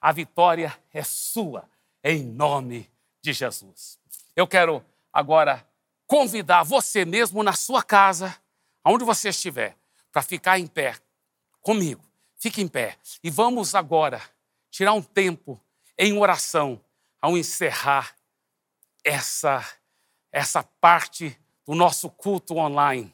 A 0.00 0.10
vitória 0.10 0.76
é 0.92 1.04
sua, 1.04 1.70
em 2.02 2.24
nome 2.24 2.90
de 3.22 3.32
Jesus. 3.32 4.00
Eu 4.34 4.48
quero 4.48 4.84
agora 5.12 5.64
convidar 6.08 6.64
você 6.64 7.04
mesmo 7.04 7.44
na 7.44 7.52
sua 7.52 7.84
casa, 7.84 8.36
aonde 8.82 9.04
você 9.04 9.28
estiver, 9.28 9.76
para 10.10 10.22
ficar 10.22 10.58
em 10.58 10.66
pé 10.66 10.96
comigo. 11.66 12.08
Fique 12.38 12.62
em 12.62 12.68
pé. 12.68 12.96
E 13.24 13.28
vamos 13.28 13.74
agora 13.74 14.22
tirar 14.70 14.92
um 14.92 15.02
tempo 15.02 15.60
em 15.98 16.16
oração 16.16 16.80
ao 17.20 17.36
encerrar 17.36 18.14
essa, 19.02 19.68
essa 20.30 20.62
parte 20.62 21.36
do 21.66 21.74
nosso 21.74 22.08
culto 22.08 22.56
online. 22.56 23.12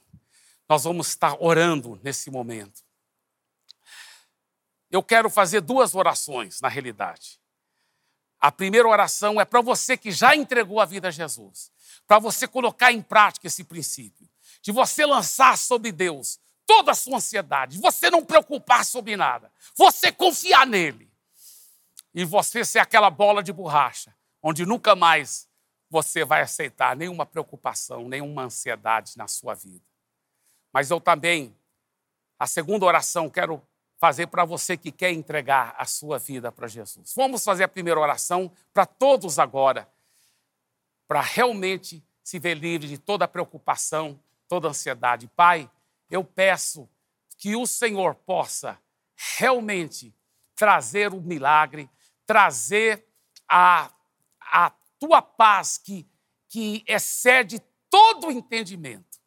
Nós 0.69 0.85
vamos 0.85 1.09
estar 1.09 1.35
orando 1.43 1.99
nesse 2.05 2.31
momento. 2.31 2.83
Eu 4.91 5.03
quero 5.03 5.31
fazer 5.31 5.63
duas 5.63 5.95
orações, 5.95 6.61
na 6.61 6.69
realidade. 6.69 7.41
A 8.39 8.53
primeira 8.53 8.87
oração 8.87 9.41
é 9.41 9.47
para 9.47 9.63
você 9.63 9.97
que 9.97 10.13
já 10.13 10.37
entregou 10.37 10.79
a 10.79 10.85
vida 10.85 11.09
a 11.09 11.11
Jesus, 11.11 11.73
para 12.07 12.19
você 12.19 12.47
colocar 12.47 12.93
em 12.93 13.01
prática 13.01 13.47
esse 13.47 13.65
princípio, 13.65 14.29
de 14.61 14.71
você 14.71 15.07
lançar 15.07 15.57
sobre 15.57 15.91
Deus 15.91 16.39
toda 16.73 16.93
a 16.93 16.95
sua 16.95 17.17
ansiedade, 17.17 17.79
você 17.79 18.09
não 18.09 18.25
preocupar 18.25 18.83
sobre 18.83 19.15
nada, 19.15 19.53
você 19.77 20.11
confiar 20.11 20.67
nele 20.67 21.13
e 22.15 22.25
você 22.25 22.65
ser 22.65 22.79
aquela 22.79 23.11
bola 23.11 23.43
de 23.43 23.53
borracha, 23.53 24.17
onde 24.43 24.65
nunca 24.65 24.97
mais 24.97 25.47
você 25.91 26.25
vai 26.25 26.41
aceitar 26.41 26.97
nenhuma 26.97 27.27
preocupação, 27.27 28.09
nenhuma 28.09 28.45
ansiedade 28.45 29.19
na 29.19 29.29
sua 29.29 29.53
vida. 29.53 29.85
Mas 30.73 30.91
eu 30.91 30.99
também, 30.99 31.55
a 32.39 32.47
segunda 32.47 32.87
oração, 32.87 33.29
quero 33.29 33.63
fazer 33.99 34.29
para 34.29 34.43
você 34.47 34.75
que 34.75 34.91
quer 34.91 35.13
entregar 35.13 35.75
a 35.77 35.85
sua 35.85 36.19
vida 36.19 36.51
para 36.51 36.67
Jesus. 36.67 37.13
Vamos 37.15 37.45
fazer 37.45 37.65
a 37.65 37.69
primeira 37.69 38.01
oração 38.01 38.51
para 38.73 38.87
todos 38.87 39.39
agora, 39.39 39.87
para 41.07 41.21
realmente 41.21 42.03
se 42.25 42.39
ver 42.39 42.55
livre 42.55 42.89
de 42.89 42.97
toda 42.97 43.29
preocupação, 43.29 44.19
toda 44.49 44.69
ansiedade. 44.69 45.29
Pai, 45.37 45.71
eu 46.13 46.23
peço 46.23 46.87
que 47.39 47.57
o 47.57 47.67
Senhor 47.67 48.15
possa 48.15 48.79
realmente 49.39 50.15
trazer 50.55 51.15
o 51.15 51.23
milagre, 51.23 51.89
trazer 52.27 53.09
a, 53.49 53.91
a 54.39 54.71
tua 55.01 55.23
paz 55.23 55.79
que, 55.79 56.07
que 56.51 56.85
excede 56.87 57.61
todo 57.89 58.27
o 58.27 58.31
entendimento 58.31 59.19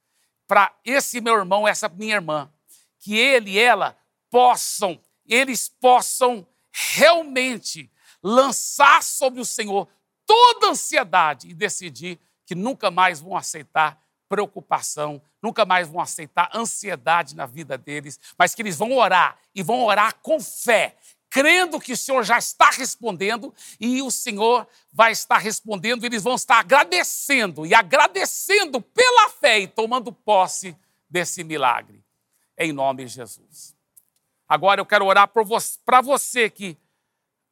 para 0.48 0.72
esse 0.86 1.20
meu 1.20 1.34
irmão, 1.34 1.68
essa 1.68 1.90
minha 1.90 2.16
irmã, 2.16 2.54
que 3.00 3.18
ele 3.18 3.54
e 3.54 3.60
ela 3.60 3.98
possam, 4.30 5.02
eles 5.26 5.68
possam 5.68 6.48
realmente 6.72 7.92
lançar 8.22 9.02
sobre 9.02 9.42
o 9.42 9.46
Senhor 9.46 9.88
toda 10.24 10.68
ansiedade 10.68 11.50
e 11.50 11.54
decidir 11.54 12.20
que 12.46 12.54
nunca 12.54 12.92
mais 12.92 13.20
vão 13.20 13.36
aceitar 13.36 14.00
preocupação, 14.30 15.22
nunca 15.46 15.64
mais 15.64 15.88
vão 15.88 16.02
aceitar 16.02 16.50
ansiedade 16.54 17.36
na 17.36 17.46
vida 17.46 17.78
deles, 17.78 18.20
mas 18.38 18.56
que 18.56 18.64
eles 18.64 18.78
vão 18.78 18.94
orar 18.94 19.38
e 19.54 19.62
vão 19.62 19.84
orar 19.84 20.16
com 20.16 20.40
fé, 20.40 20.98
crendo 21.30 21.80
que 21.80 21.94
o 21.94 21.98
Senhor 21.98 22.24
já 22.24 22.40
está 22.40 22.72
respondendo 22.72 23.54
e 23.80 24.02
o 24.02 24.10
Senhor 24.10 24.68
vai 24.92 25.12
estar 25.12 25.38
respondendo, 25.38 26.04
e 26.04 26.08
eles 26.08 26.24
vão 26.24 26.34
estar 26.34 26.60
agradecendo 26.60 27.64
e 27.64 27.76
agradecendo 27.76 28.82
pela 28.82 29.30
fé 29.30 29.60
e 29.60 29.68
tomando 29.68 30.12
posse 30.12 30.76
desse 31.08 31.44
milagre, 31.44 32.04
em 32.58 32.74
nome 32.74 33.06
de 33.06 33.12
Jesus. 33.12 33.76
Agora 34.48 34.82
eu 34.82 34.86
quero 34.86 35.06
orar 35.06 35.28
para 35.28 36.02
você 36.02 36.50
que 36.50 36.76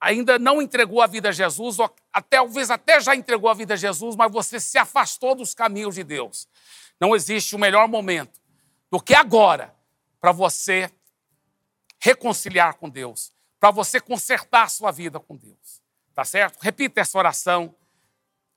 ainda 0.01 0.39
não 0.39 0.62
entregou 0.62 1.01
a 1.01 1.08
vida 1.08 1.29
a 1.29 1.32
Jesus, 1.32 1.79
ou 1.79 1.93
até, 2.12 2.38
talvez 2.38 2.71
até 2.71 2.99
já 2.99 3.15
entregou 3.15 3.49
a 3.49 3.53
vida 3.53 3.75
a 3.75 3.77
Jesus, 3.77 4.15
mas 4.15 4.32
você 4.32 4.60
se 4.60 4.77
afastou 4.77 5.36
dos 5.36 5.53
caminhos 5.53 5.95
de 5.95 6.03
Deus. 6.03 6.47
Não 7.04 7.13
existe 7.13 7.54
um 7.54 7.60
melhor 7.60 7.86
momento 7.89 8.39
do 8.89 8.98
que 8.98 9.13
agora 9.13 9.76
para 10.22 10.32
você 10.32 10.89
reconciliar 12.00 12.76
com 12.76 12.89
Deus, 12.89 13.34
para 13.60 13.72
você 13.72 14.00
consertar 14.00 14.70
sua 14.70 14.89
vida 14.89 15.20
com 15.20 15.36
Deus. 15.36 15.82
Tá 16.13 16.24
certo? 16.24 16.62
Repita 16.62 17.02
essa 17.02 17.18
oração. 17.18 17.76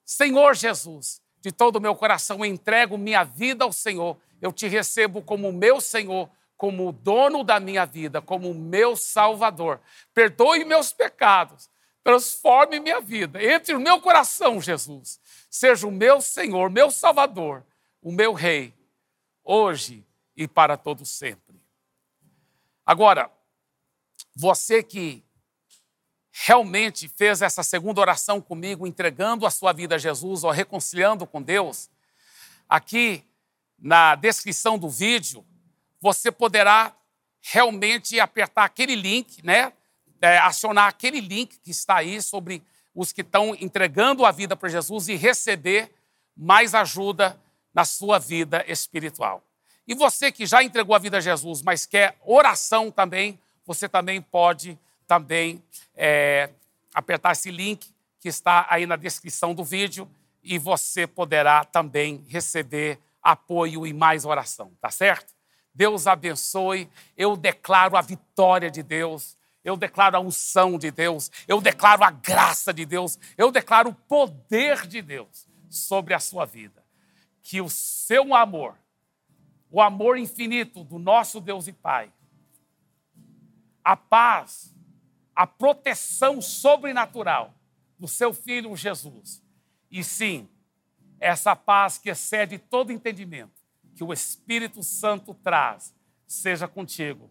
Senhor 0.05 0.55
Jesus, 0.55 1.21
de 1.41 1.51
todo 1.51 1.75
o 1.75 1.81
meu 1.81 1.97
coração 1.97 2.45
entrego 2.45 2.97
minha 2.97 3.25
vida 3.25 3.65
ao 3.65 3.73
Senhor. 3.73 4.17
Eu 4.41 4.53
te 4.53 4.69
recebo 4.69 5.23
como 5.23 5.53
meu 5.53 5.81
Senhor, 5.81 6.31
como 6.57 6.91
o 6.91 6.93
dono 6.93 7.43
da 7.43 7.59
minha 7.59 7.85
vida, 7.85 8.23
como 8.23 8.55
meu 8.55 8.95
Salvador. 8.95 9.81
Perdoe 10.15 10.65
meus 10.65 10.93
pecados, 10.93 11.69
transforme 12.05 12.79
minha 12.79 13.01
vida. 13.01 13.43
Entre 13.43 13.75
no 13.75 13.81
meu 13.81 14.01
coração, 14.01 14.61
Jesus. 14.61 15.19
Seja 15.51 15.85
o 15.89 15.91
meu 15.91 16.21
Senhor, 16.21 16.71
meu 16.71 16.93
Salvador, 16.93 17.67
o 18.07 18.13
meu 18.13 18.35
Rei, 18.35 18.73
hoje 19.43 20.07
e 20.37 20.47
para 20.47 20.77
todo 20.77 21.05
sempre. 21.05 21.61
Agora, 22.87 23.29
você 24.33 24.81
que 24.81 25.25
realmente 26.31 27.09
fez 27.09 27.43
essa 27.43 27.65
segunda 27.65 28.01
oração 28.01 28.41
comigo, 28.41 28.87
entregando 28.87 29.45
a 29.45 29.51
sua 29.51 29.73
vida 29.73 29.97
a 29.97 29.99
Jesus 29.99 30.45
ou 30.45 30.53
reconciliando 30.53 31.27
com 31.27 31.43
Deus, 31.43 31.91
aqui 32.69 33.25
na 33.77 34.15
descrição 34.15 34.79
do 34.79 34.89
vídeo, 34.89 35.45
você 36.01 36.31
poderá 36.31 36.97
realmente 37.41 38.21
apertar 38.21 38.67
aquele 38.67 38.95
link, 38.95 39.45
né? 39.45 39.73
É, 40.23 40.39
acionar 40.39 40.87
aquele 40.87 41.21
link 41.21 41.59
que 41.59 41.73
está 41.73 41.97
aí 41.97 42.23
sobre 42.23 42.63
os 42.95 43.13
que 43.13 43.23
estão 43.23 43.53
entregando 43.57 44.25
a 44.25 44.31
vida 44.31 44.55
para 44.55 44.69
Jesus 44.69 45.09
e 45.09 45.17
receber 45.17 45.93
mais 46.37 46.73
ajuda 46.73 47.37
na 47.77 47.85
sua 47.85 48.19
vida 48.19 48.65
espiritual. 48.67 49.45
E 49.87 49.95
você 49.95 50.33
que 50.33 50.47
já 50.47 50.63
entregou 50.63 50.97
a 50.97 50.99
vida 50.99 51.19
a 51.19 51.21
Jesus, 51.21 51.61
mas 51.61 51.85
quer 51.85 52.17
oração 52.25 52.91
também, 52.91 53.39
você 53.67 53.87
também 53.87 54.23
pode 54.23 54.79
também 55.07 55.63
é, 55.95 56.49
apertar 56.95 57.33
esse 57.33 57.51
link 57.51 57.87
que 58.19 58.31
está 58.31 58.67
aí 58.71 58.87
na 58.87 58.97
descrição 58.97 59.55
do 59.55 59.63
vídeo 59.63 60.11
e 60.43 60.59
você 60.59 61.07
poderá 61.07 61.65
também 61.65 62.25
receber 62.29 62.99
apoio 63.23 63.87
e 63.87 63.93
mais 63.93 64.25
oração, 64.25 64.73
tá 64.81 64.91
certo? 64.91 65.35
Deus 65.75 66.07
abençoe. 66.07 66.89
Eu 67.15 67.37
declaro 67.37 67.95
a 67.95 68.01
vitória 68.01 68.71
de 68.71 68.83
Deus. 68.83 69.37
Eu 69.63 69.77
declaro 69.77 70.17
a 70.17 70.21
unção 70.21 70.79
de 70.79 70.91
Deus. 70.91 71.31
Eu 71.47 71.61
declaro 71.61 72.03
a 72.03 72.11
graça 72.11 72.73
de 72.73 72.87
Deus. 72.87 73.19
Eu 73.37 73.53
declaro 73.53 73.91
o 73.91 73.95
poder 73.95 74.87
de 74.87 75.03
Deus 75.03 75.47
sobre 75.69 76.15
a 76.15 76.19
sua 76.19 76.47
vida. 76.47 76.86
Que 77.49 77.61
o 77.61 77.71
seu 77.71 78.35
amor, 78.35 78.77
o 79.71 79.81
amor 79.81 80.19
infinito 80.19 80.83
do 80.83 80.99
nosso 80.99 81.41
Deus 81.41 81.69
e 81.69 81.73
Pai, 81.73 82.13
a 83.85 83.97
paz, 83.97 84.75
a 85.33 85.47
proteção 85.47 86.43
sobrenatural 86.43 87.55
do 87.97 88.09
seu 88.09 88.35
filho 88.35 88.75
Jesus. 88.75 89.41
E 89.89 90.03
sim, 90.03 90.49
essa 91.21 91.55
paz 91.55 91.99
que 91.99 92.11
excede 92.11 92.59
todo 92.59 92.91
entendimento, 92.91 93.63
que 93.95 94.03
o 94.03 94.13
Espírito 94.13 94.83
Santo 94.83 95.33
traz, 95.33 95.95
seja 96.27 96.67
contigo 96.67 97.31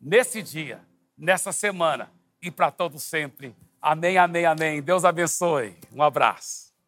nesse 0.00 0.40
dia, 0.40 0.80
nessa 1.18 1.50
semana 1.50 2.12
e 2.40 2.48
para 2.48 2.70
todo 2.70 3.00
sempre. 3.00 3.56
Amém, 3.82 4.18
amém, 4.18 4.46
amém. 4.46 4.80
Deus 4.80 5.04
abençoe. 5.04 5.76
Um 5.92 6.00
abraço. 6.00 6.65